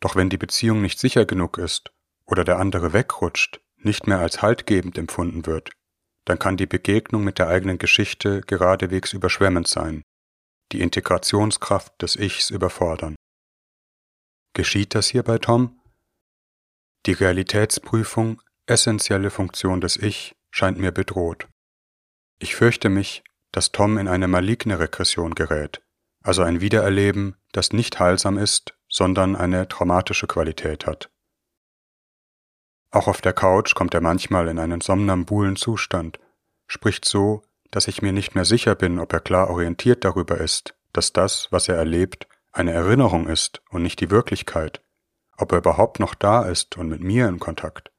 Doch 0.00 0.16
wenn 0.16 0.28
die 0.28 0.38
Beziehung 0.38 0.82
nicht 0.82 0.98
sicher 0.98 1.24
genug 1.24 1.58
ist 1.58 1.90
oder 2.26 2.44
der 2.44 2.58
andere 2.58 2.92
wegrutscht, 2.92 3.60
nicht 3.76 4.06
mehr 4.06 4.18
als 4.18 4.42
haltgebend 4.42 4.98
empfunden 4.98 5.46
wird, 5.46 5.70
dann 6.24 6.38
kann 6.38 6.56
die 6.56 6.66
Begegnung 6.66 7.24
mit 7.24 7.38
der 7.38 7.48
eigenen 7.48 7.78
Geschichte 7.78 8.40
geradewegs 8.42 9.12
überschwemmend 9.12 9.68
sein 9.68 10.02
die 10.72 10.80
Integrationskraft 10.80 12.00
des 12.02 12.16
Ichs 12.16 12.50
überfordern. 12.50 13.14
Geschieht 14.52 14.94
das 14.94 15.08
hier 15.08 15.22
bei 15.22 15.38
Tom? 15.38 15.80
Die 17.06 17.12
Realitätsprüfung, 17.12 18.42
essentielle 18.66 19.30
Funktion 19.30 19.80
des 19.80 19.96
Ich, 19.96 20.34
scheint 20.50 20.78
mir 20.78 20.92
bedroht. 20.92 21.46
Ich 22.38 22.56
fürchte 22.56 22.88
mich, 22.88 23.22
dass 23.56 23.72
Tom 23.72 23.96
in 23.96 24.06
eine 24.06 24.28
maligne 24.28 24.78
Regression 24.78 25.34
gerät, 25.34 25.80
also 26.22 26.42
ein 26.42 26.60
Wiedererleben, 26.60 27.36
das 27.52 27.72
nicht 27.72 27.98
heilsam 27.98 28.36
ist, 28.36 28.76
sondern 28.86 29.34
eine 29.34 29.66
traumatische 29.66 30.26
Qualität 30.26 30.86
hat. 30.86 31.10
Auch 32.90 33.08
auf 33.08 33.22
der 33.22 33.32
Couch 33.32 33.74
kommt 33.74 33.94
er 33.94 34.02
manchmal 34.02 34.48
in 34.48 34.58
einen 34.58 34.82
somnambulen 34.82 35.56
Zustand, 35.56 36.20
spricht 36.66 37.06
so, 37.06 37.44
dass 37.70 37.88
ich 37.88 38.02
mir 38.02 38.12
nicht 38.12 38.34
mehr 38.34 38.44
sicher 38.44 38.74
bin, 38.74 38.98
ob 38.98 39.14
er 39.14 39.20
klar 39.20 39.48
orientiert 39.48 40.04
darüber 40.04 40.36
ist, 40.36 40.74
dass 40.92 41.14
das, 41.14 41.48
was 41.50 41.66
er 41.70 41.76
erlebt, 41.76 42.28
eine 42.52 42.72
Erinnerung 42.72 43.26
ist 43.26 43.62
und 43.70 43.82
nicht 43.82 44.00
die 44.00 44.10
Wirklichkeit, 44.10 44.82
ob 45.38 45.52
er 45.52 45.58
überhaupt 45.58 45.98
noch 45.98 46.14
da 46.14 46.42
ist 46.42 46.76
und 46.76 46.90
mit 46.90 47.00
mir 47.00 47.26
in 47.26 47.38
Kontakt. 47.38 47.90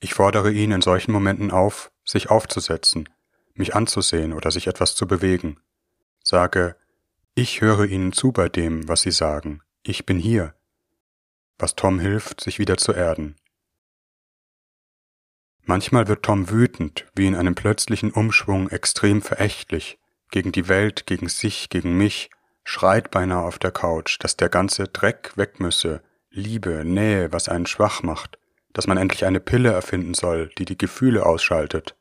Ich 0.00 0.14
fordere 0.14 0.50
ihn 0.50 0.72
in 0.72 0.82
solchen 0.82 1.12
Momenten 1.12 1.52
auf, 1.52 1.92
sich 2.04 2.28
aufzusetzen, 2.28 3.08
mich 3.54 3.74
anzusehen 3.74 4.32
oder 4.32 4.50
sich 4.50 4.66
etwas 4.66 4.94
zu 4.94 5.06
bewegen. 5.06 5.60
Sage, 6.22 6.76
ich 7.34 7.60
höre 7.60 7.84
Ihnen 7.84 8.12
zu 8.12 8.32
bei 8.32 8.48
dem, 8.48 8.88
was 8.88 9.02
Sie 9.02 9.10
sagen, 9.10 9.62
ich 9.82 10.06
bin 10.06 10.18
hier, 10.18 10.54
was 11.58 11.76
Tom 11.76 11.98
hilft, 11.98 12.40
sich 12.40 12.58
wieder 12.58 12.76
zu 12.76 12.92
erden. 12.92 13.36
Manchmal 15.62 16.08
wird 16.08 16.24
Tom 16.24 16.50
wütend, 16.50 17.06
wie 17.14 17.26
in 17.26 17.34
einem 17.34 17.54
plötzlichen 17.54 18.10
Umschwung 18.10 18.68
extrem 18.68 19.22
verächtlich, 19.22 19.98
gegen 20.30 20.52
die 20.52 20.68
Welt, 20.68 21.06
gegen 21.06 21.28
sich, 21.28 21.70
gegen 21.70 21.96
mich, 21.96 22.30
schreit 22.64 23.10
beinahe 23.10 23.44
auf 23.44 23.58
der 23.58 23.70
Couch, 23.70 24.16
dass 24.20 24.36
der 24.36 24.48
ganze 24.48 24.88
Dreck 24.88 25.36
weg 25.36 25.60
müsse, 25.60 26.02
Liebe, 26.30 26.84
Nähe, 26.84 27.32
was 27.32 27.48
einen 27.48 27.66
schwach 27.66 28.02
macht, 28.02 28.38
dass 28.72 28.86
man 28.86 28.98
endlich 28.98 29.24
eine 29.24 29.40
Pille 29.40 29.72
erfinden 29.72 30.14
soll, 30.14 30.50
die 30.58 30.64
die 30.64 30.76
Gefühle 30.76 31.24
ausschaltet. 31.24 31.94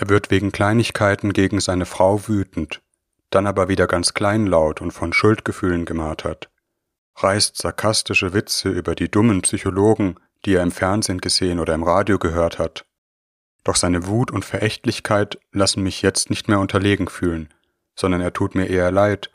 Er 0.00 0.08
wird 0.08 0.30
wegen 0.30 0.52
Kleinigkeiten 0.52 1.32
gegen 1.32 1.58
seine 1.58 1.84
Frau 1.84 2.28
wütend, 2.28 2.82
dann 3.30 3.48
aber 3.48 3.66
wieder 3.66 3.88
ganz 3.88 4.14
kleinlaut 4.14 4.80
und 4.80 4.92
von 4.92 5.12
Schuldgefühlen 5.12 5.86
gemartert, 5.86 6.50
reißt 7.16 7.56
sarkastische 7.56 8.32
Witze 8.32 8.68
über 8.68 8.94
die 8.94 9.10
dummen 9.10 9.42
Psychologen, 9.42 10.14
die 10.44 10.54
er 10.54 10.62
im 10.62 10.70
Fernsehen 10.70 11.20
gesehen 11.20 11.58
oder 11.58 11.74
im 11.74 11.82
Radio 11.82 12.20
gehört 12.20 12.60
hat. 12.60 12.86
Doch 13.64 13.74
seine 13.74 14.06
Wut 14.06 14.30
und 14.30 14.44
Verächtlichkeit 14.44 15.40
lassen 15.50 15.82
mich 15.82 16.00
jetzt 16.00 16.30
nicht 16.30 16.46
mehr 16.46 16.60
unterlegen 16.60 17.08
fühlen, 17.08 17.52
sondern 17.96 18.20
er 18.20 18.32
tut 18.32 18.54
mir 18.54 18.66
eher 18.66 18.92
leid, 18.92 19.32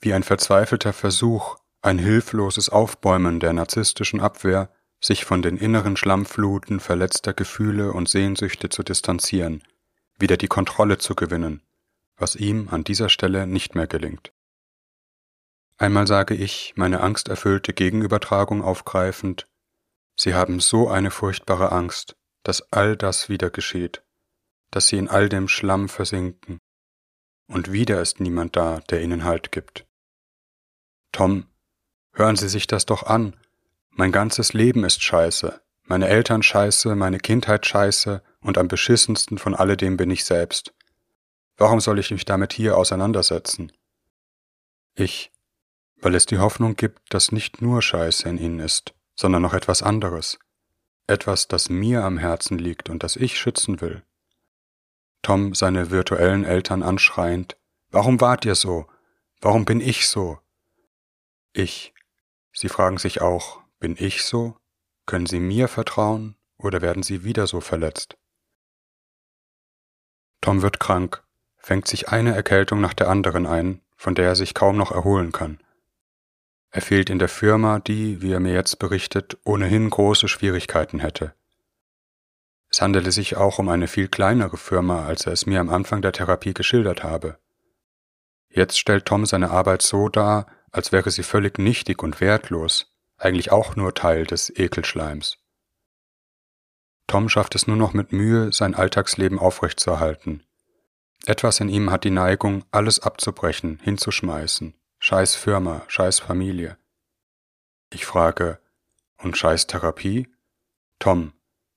wie 0.00 0.14
ein 0.14 0.22
verzweifelter 0.22 0.94
Versuch, 0.94 1.56
ein 1.82 1.98
hilfloses 1.98 2.70
Aufbäumen 2.70 3.38
der 3.38 3.52
narzisstischen 3.52 4.20
Abwehr, 4.20 4.70
sich 4.98 5.26
von 5.26 5.42
den 5.42 5.58
inneren 5.58 5.94
Schlammfluten 5.94 6.80
verletzter 6.80 7.34
Gefühle 7.34 7.92
und 7.92 8.08
Sehnsüchte 8.08 8.70
zu 8.70 8.82
distanzieren, 8.82 9.62
wieder 10.18 10.36
die 10.36 10.48
Kontrolle 10.48 10.98
zu 10.98 11.14
gewinnen, 11.14 11.62
was 12.16 12.36
ihm 12.36 12.68
an 12.70 12.84
dieser 12.84 13.08
Stelle 13.08 13.46
nicht 13.46 13.74
mehr 13.74 13.86
gelingt. 13.86 14.32
Einmal 15.78 16.06
sage 16.06 16.34
ich, 16.34 16.72
meine 16.76 17.00
angsterfüllte 17.00 17.72
Gegenübertragung 17.72 18.62
aufgreifend, 18.62 19.46
Sie 20.18 20.34
haben 20.34 20.60
so 20.60 20.88
eine 20.88 21.10
furchtbare 21.10 21.72
Angst, 21.72 22.16
dass 22.42 22.72
all 22.72 22.96
das 22.96 23.28
wieder 23.28 23.50
geschieht, 23.50 24.02
dass 24.70 24.88
Sie 24.88 24.96
in 24.96 25.08
all 25.08 25.28
dem 25.28 25.48
Schlamm 25.48 25.90
versinken, 25.90 26.58
und 27.48 27.70
wieder 27.70 28.00
ist 28.00 28.18
niemand 28.20 28.56
da, 28.56 28.80
der 28.88 29.02
Ihnen 29.02 29.24
Halt 29.24 29.52
gibt. 29.52 29.86
Tom, 31.12 31.46
hören 32.12 32.36
Sie 32.36 32.48
sich 32.48 32.66
das 32.66 32.86
doch 32.86 33.02
an, 33.02 33.36
mein 33.90 34.12
ganzes 34.12 34.52
Leben 34.52 34.84
ist 34.84 35.02
scheiße, 35.02 35.60
meine 35.84 36.08
Eltern 36.08 36.42
scheiße, 36.42 36.94
meine 36.96 37.18
Kindheit 37.18 37.66
scheiße, 37.66 38.22
und 38.46 38.58
am 38.58 38.68
beschissensten 38.68 39.38
von 39.38 39.54
alledem 39.54 39.96
bin 39.96 40.10
ich 40.10 40.24
selbst. 40.24 40.72
Warum 41.56 41.80
soll 41.80 41.98
ich 41.98 42.10
mich 42.10 42.24
damit 42.24 42.52
hier 42.52 42.76
auseinandersetzen? 42.76 43.72
Ich, 44.94 45.32
weil 46.00 46.14
es 46.14 46.26
die 46.26 46.38
Hoffnung 46.38 46.76
gibt, 46.76 47.12
dass 47.12 47.32
nicht 47.32 47.60
nur 47.60 47.82
Scheiße 47.82 48.28
in 48.28 48.38
ihnen 48.38 48.60
ist, 48.60 48.94
sondern 49.14 49.42
noch 49.42 49.54
etwas 49.54 49.82
anderes, 49.82 50.38
etwas, 51.06 51.48
das 51.48 51.68
mir 51.68 52.04
am 52.04 52.18
Herzen 52.18 52.58
liegt 52.58 52.88
und 52.88 53.02
das 53.02 53.16
ich 53.16 53.38
schützen 53.38 53.80
will. 53.80 54.02
Tom 55.22 55.54
seine 55.54 55.90
virtuellen 55.90 56.44
Eltern 56.44 56.82
anschreiend, 56.82 57.56
Warum 57.90 58.20
wart 58.20 58.44
ihr 58.44 58.54
so? 58.54 58.86
Warum 59.40 59.64
bin 59.64 59.80
ich 59.80 60.08
so? 60.08 60.38
Ich. 61.52 61.94
Sie 62.52 62.68
fragen 62.68 62.98
sich 62.98 63.20
auch, 63.20 63.60
bin 63.78 63.96
ich 63.98 64.22
so? 64.22 64.56
Können 65.06 65.26
Sie 65.26 65.40
mir 65.40 65.68
vertrauen 65.68 66.36
oder 66.58 66.82
werden 66.82 67.02
Sie 67.02 67.24
wieder 67.24 67.46
so 67.46 67.60
verletzt? 67.60 68.16
Tom 70.46 70.62
wird 70.62 70.78
krank, 70.78 71.24
fängt 71.56 71.88
sich 71.88 72.10
eine 72.10 72.32
Erkältung 72.32 72.80
nach 72.80 72.94
der 72.94 73.08
anderen 73.08 73.48
ein, 73.48 73.80
von 73.96 74.14
der 74.14 74.26
er 74.26 74.36
sich 74.36 74.54
kaum 74.54 74.76
noch 74.76 74.92
erholen 74.92 75.32
kann. 75.32 75.58
Er 76.70 76.82
fehlt 76.82 77.10
in 77.10 77.18
der 77.18 77.28
Firma, 77.28 77.80
die, 77.80 78.22
wie 78.22 78.30
er 78.30 78.38
mir 78.38 78.52
jetzt 78.52 78.78
berichtet, 78.78 79.38
ohnehin 79.42 79.90
große 79.90 80.28
Schwierigkeiten 80.28 81.00
hätte. 81.00 81.34
Es 82.70 82.80
handele 82.80 83.10
sich 83.10 83.36
auch 83.36 83.58
um 83.58 83.68
eine 83.68 83.88
viel 83.88 84.06
kleinere 84.06 84.56
Firma, 84.56 85.04
als 85.04 85.26
er 85.26 85.32
es 85.32 85.46
mir 85.46 85.58
am 85.58 85.68
Anfang 85.68 86.00
der 86.00 86.12
Therapie 86.12 86.54
geschildert 86.54 87.02
habe. 87.02 87.38
Jetzt 88.48 88.78
stellt 88.78 89.06
Tom 89.06 89.26
seine 89.26 89.50
Arbeit 89.50 89.82
so 89.82 90.08
dar, 90.08 90.46
als 90.70 90.92
wäre 90.92 91.10
sie 91.10 91.24
völlig 91.24 91.58
nichtig 91.58 92.04
und 92.04 92.20
wertlos, 92.20 92.94
eigentlich 93.18 93.50
auch 93.50 93.74
nur 93.74 93.94
Teil 93.94 94.24
des 94.24 94.56
Ekelschleims. 94.56 95.38
Tom 97.06 97.28
schafft 97.28 97.54
es 97.54 97.66
nur 97.66 97.76
noch 97.76 97.92
mit 97.92 98.12
Mühe, 98.12 98.52
sein 98.52 98.74
Alltagsleben 98.74 99.38
aufrechtzuerhalten. 99.38 100.44
Etwas 101.24 101.60
in 101.60 101.68
ihm 101.68 101.90
hat 101.90 102.04
die 102.04 102.10
Neigung, 102.10 102.64
alles 102.70 103.00
abzubrechen, 103.00 103.78
hinzuschmeißen, 103.82 104.74
Scheiß 104.98 105.34
Firma, 105.34 105.84
scheiß 105.88 106.20
Familie. 106.20 106.78
Ich 107.92 108.06
frage, 108.06 108.60
und 109.18 109.36
scheiß 109.36 109.66
Therapie? 109.66 110.28
Tom, 110.98 111.32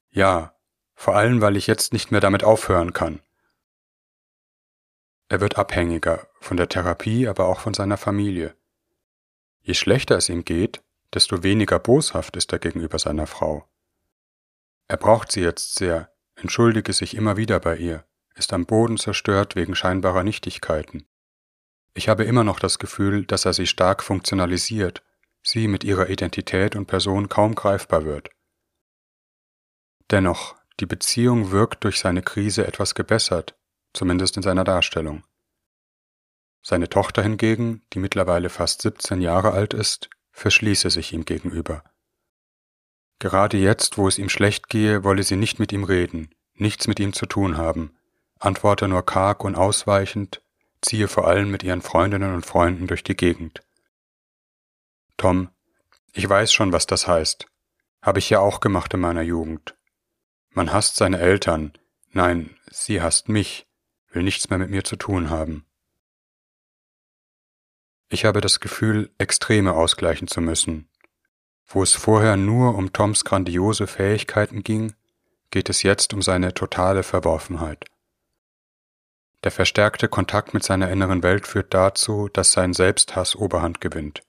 ja, 0.10 0.56
vor 0.96 1.16
allem 1.16 1.42
weil 1.42 1.56
ich 1.56 1.68
jetzt 1.68 1.94
nicht 1.94 2.12
mehr 2.12 2.22
damit 2.22 2.44
aufhören 2.44 2.94
kann. 2.94 3.22
Er 5.30 5.42
wird 5.42 5.58
abhängiger, 5.58 6.28
von 6.40 6.58
der 6.58 6.70
Therapie, 6.70 7.28
aber 7.28 7.46
auch 7.46 7.60
von 7.60 7.74
seiner 7.74 7.98
Familie. 7.98 8.56
Je 9.62 9.76
schlechter 9.76 10.18
es 10.18 10.30
ihm 10.30 10.44
geht, 10.44 10.82
desto 11.14 11.44
weniger 11.44 11.80
boshaft 11.80 12.36
ist 12.36 12.52
er 12.52 12.60
gegenüber 12.60 12.98
seiner 12.98 13.28
Frau. 13.28 13.70
Er 14.90 14.98
braucht 14.98 15.32
sie 15.32 15.42
jetzt 15.42 15.76
sehr, 15.76 16.12
entschuldige 16.36 16.94
sich 16.94 17.16
immer 17.16 17.38
wieder 17.38 17.60
bei 17.60 17.78
ihr, 17.78 18.06
ist 18.34 18.54
am 18.54 18.66
Boden 18.66 18.98
zerstört 18.98 19.56
wegen 19.56 19.76
scheinbarer 19.76 20.24
Nichtigkeiten. 20.24 21.08
Ich 21.94 22.10
habe 22.10 22.24
immer 22.24 22.44
noch 22.44 22.60
das 22.60 22.80
Gefühl, 22.80 23.26
dass 23.26 23.46
er 23.46 23.54
sie 23.54 23.68
stark 23.68 24.02
funktionalisiert, 24.02 25.04
sie 25.44 25.68
mit 25.68 25.84
ihrer 25.84 26.10
Identität 26.10 26.76
und 26.76 26.88
Person 26.88 27.30
kaum 27.30 27.54
greifbar 27.54 28.04
wird. 28.04 28.32
Dennoch, 30.10 30.56
die 30.80 30.88
Beziehung 30.88 31.52
wirkt 31.52 31.84
durch 31.84 32.00
seine 32.00 32.24
Krise 32.24 32.66
etwas 32.66 32.96
gebessert, 32.96 33.56
zumindest 33.94 34.38
in 34.38 34.44
seiner 34.44 34.64
Darstellung. 34.64 35.24
Seine 36.64 36.90
Tochter 36.90 37.22
hingegen, 37.22 37.84
die 37.94 38.00
mittlerweile 38.00 38.50
fast 38.50 38.82
17 38.82 39.22
Jahre 39.22 39.52
alt 39.52 39.76
ist, 39.76 40.10
verschließe 40.32 40.90
sich 40.90 41.14
ihm 41.14 41.26
gegenüber. 41.26 41.84
Gerade 43.20 43.58
jetzt, 43.58 43.98
wo 43.98 44.08
es 44.08 44.18
ihm 44.18 44.30
schlecht 44.30 44.70
gehe, 44.70 45.04
wolle 45.04 45.24
sie 45.24 45.36
nicht 45.36 45.60
mit 45.60 45.74
ihm 45.74 45.84
reden, 45.84 46.34
nichts 46.56 46.88
mit 46.88 47.00
ihm 47.00 47.14
zu 47.14 47.26
tun 47.26 47.58
haben, 47.58 47.94
antworte 48.40 48.88
nur 48.88 49.06
karg 49.06 49.44
und 49.44 49.56
ausweichend, 49.56 50.42
ziehe 50.82 51.10
vor 51.10 51.28
allem 51.28 51.52
mit 51.52 51.64
ihren 51.64 51.82
Freundinnen 51.82 52.34
und 52.34 52.46
Freunden 52.46 52.88
durch 52.88 53.04
die 53.04 53.16
Gegend. 53.16 53.62
Tom, 55.18 55.50
ich 56.14 56.28
weiß 56.28 56.54
schon, 56.54 56.72
was 56.72 56.88
das 56.88 57.08
heißt. 57.08 57.46
Habe 58.02 58.20
ich 58.20 58.30
ja 58.30 58.40
auch 58.40 58.62
gemacht 58.62 58.94
in 58.94 59.02
meiner 59.02 59.22
Jugend. 59.22 59.76
Man 60.52 60.72
hasst 60.72 60.96
seine 60.96 61.20
Eltern, 61.20 61.74
nein, 62.12 62.56
sie 62.72 63.02
hasst 63.02 63.28
mich, 63.28 63.68
will 64.12 64.24
nichts 64.24 64.50
mehr 64.50 64.58
mit 64.58 64.70
mir 64.70 64.86
zu 64.86 64.96
tun 64.96 65.30
haben. 65.30 65.66
Ich 68.08 68.26
habe 68.26 68.42
das 68.42 68.60
Gefühl, 68.60 69.14
Extreme 69.18 69.74
ausgleichen 69.74 70.28
zu 70.28 70.42
müssen. 70.42 70.89
Wo 71.72 71.84
es 71.84 71.94
vorher 71.94 72.36
nur 72.36 72.76
um 72.76 72.94
Toms 72.94 73.24
grandiose 73.24 73.86
Fähigkeiten 73.86 74.64
ging, 74.64 74.96
geht 75.52 75.70
es 75.70 75.84
jetzt 75.84 76.14
um 76.16 76.24
seine 76.24 76.56
totale 76.56 77.04
Verworfenheit. 77.04 77.86
Der 79.44 79.52
verstärkte 79.52 80.10
Kontakt 80.10 80.56
mit 80.56 80.64
seiner 80.64 80.90
inneren 80.90 81.22
Welt 81.22 81.46
führt 81.46 81.74
dazu, 81.74 82.28
dass 82.28 82.52
sein 82.52 82.74
Selbsthass 82.74 83.36
Oberhand 83.36 83.82
gewinnt. 83.82 84.22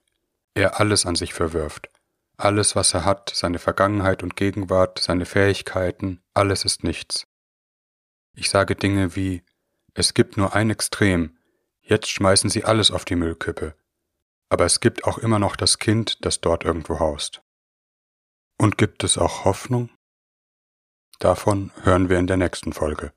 Er 0.53 0.79
alles 0.79 1.07
an 1.07 1.15
sich 1.15 1.33
verwirft. 1.33 1.89
Alles, 2.37 2.75
was 2.75 2.93
er 2.93 3.05
hat, 3.05 3.31
seine 3.33 3.59
Vergangenheit 3.59 4.21
und 4.21 4.35
Gegenwart, 4.35 4.99
seine 4.99 5.25
Fähigkeiten, 5.25 6.21
alles 6.35 6.63
ist 6.63 6.83
nichts. 6.83 7.25
Ich 8.35 8.49
sage 8.49 8.75
Dinge 8.75 9.15
wie, 9.15 9.43
es 9.93 10.13
gibt 10.13 10.37
nur 10.37 10.53
ein 10.55 10.69
Extrem, 10.69 11.37
jetzt 11.81 12.09
schmeißen 12.09 12.49
sie 12.49 12.63
alles 12.65 12.91
auf 12.91 13.03
die 13.03 13.15
Müllkippe. 13.15 13.75
Aber 14.51 14.65
es 14.65 14.81
gibt 14.81 15.05
auch 15.05 15.17
immer 15.17 15.39
noch 15.39 15.55
das 15.55 15.79
Kind, 15.79 16.25
das 16.25 16.41
dort 16.41 16.65
irgendwo 16.65 16.99
haust. 16.99 17.41
Und 18.57 18.77
gibt 18.77 19.05
es 19.05 19.17
auch 19.17 19.45
Hoffnung? 19.45 19.89
Davon 21.19 21.71
hören 21.83 22.09
wir 22.09 22.19
in 22.19 22.27
der 22.27 22.35
nächsten 22.35 22.73
Folge. 22.73 23.13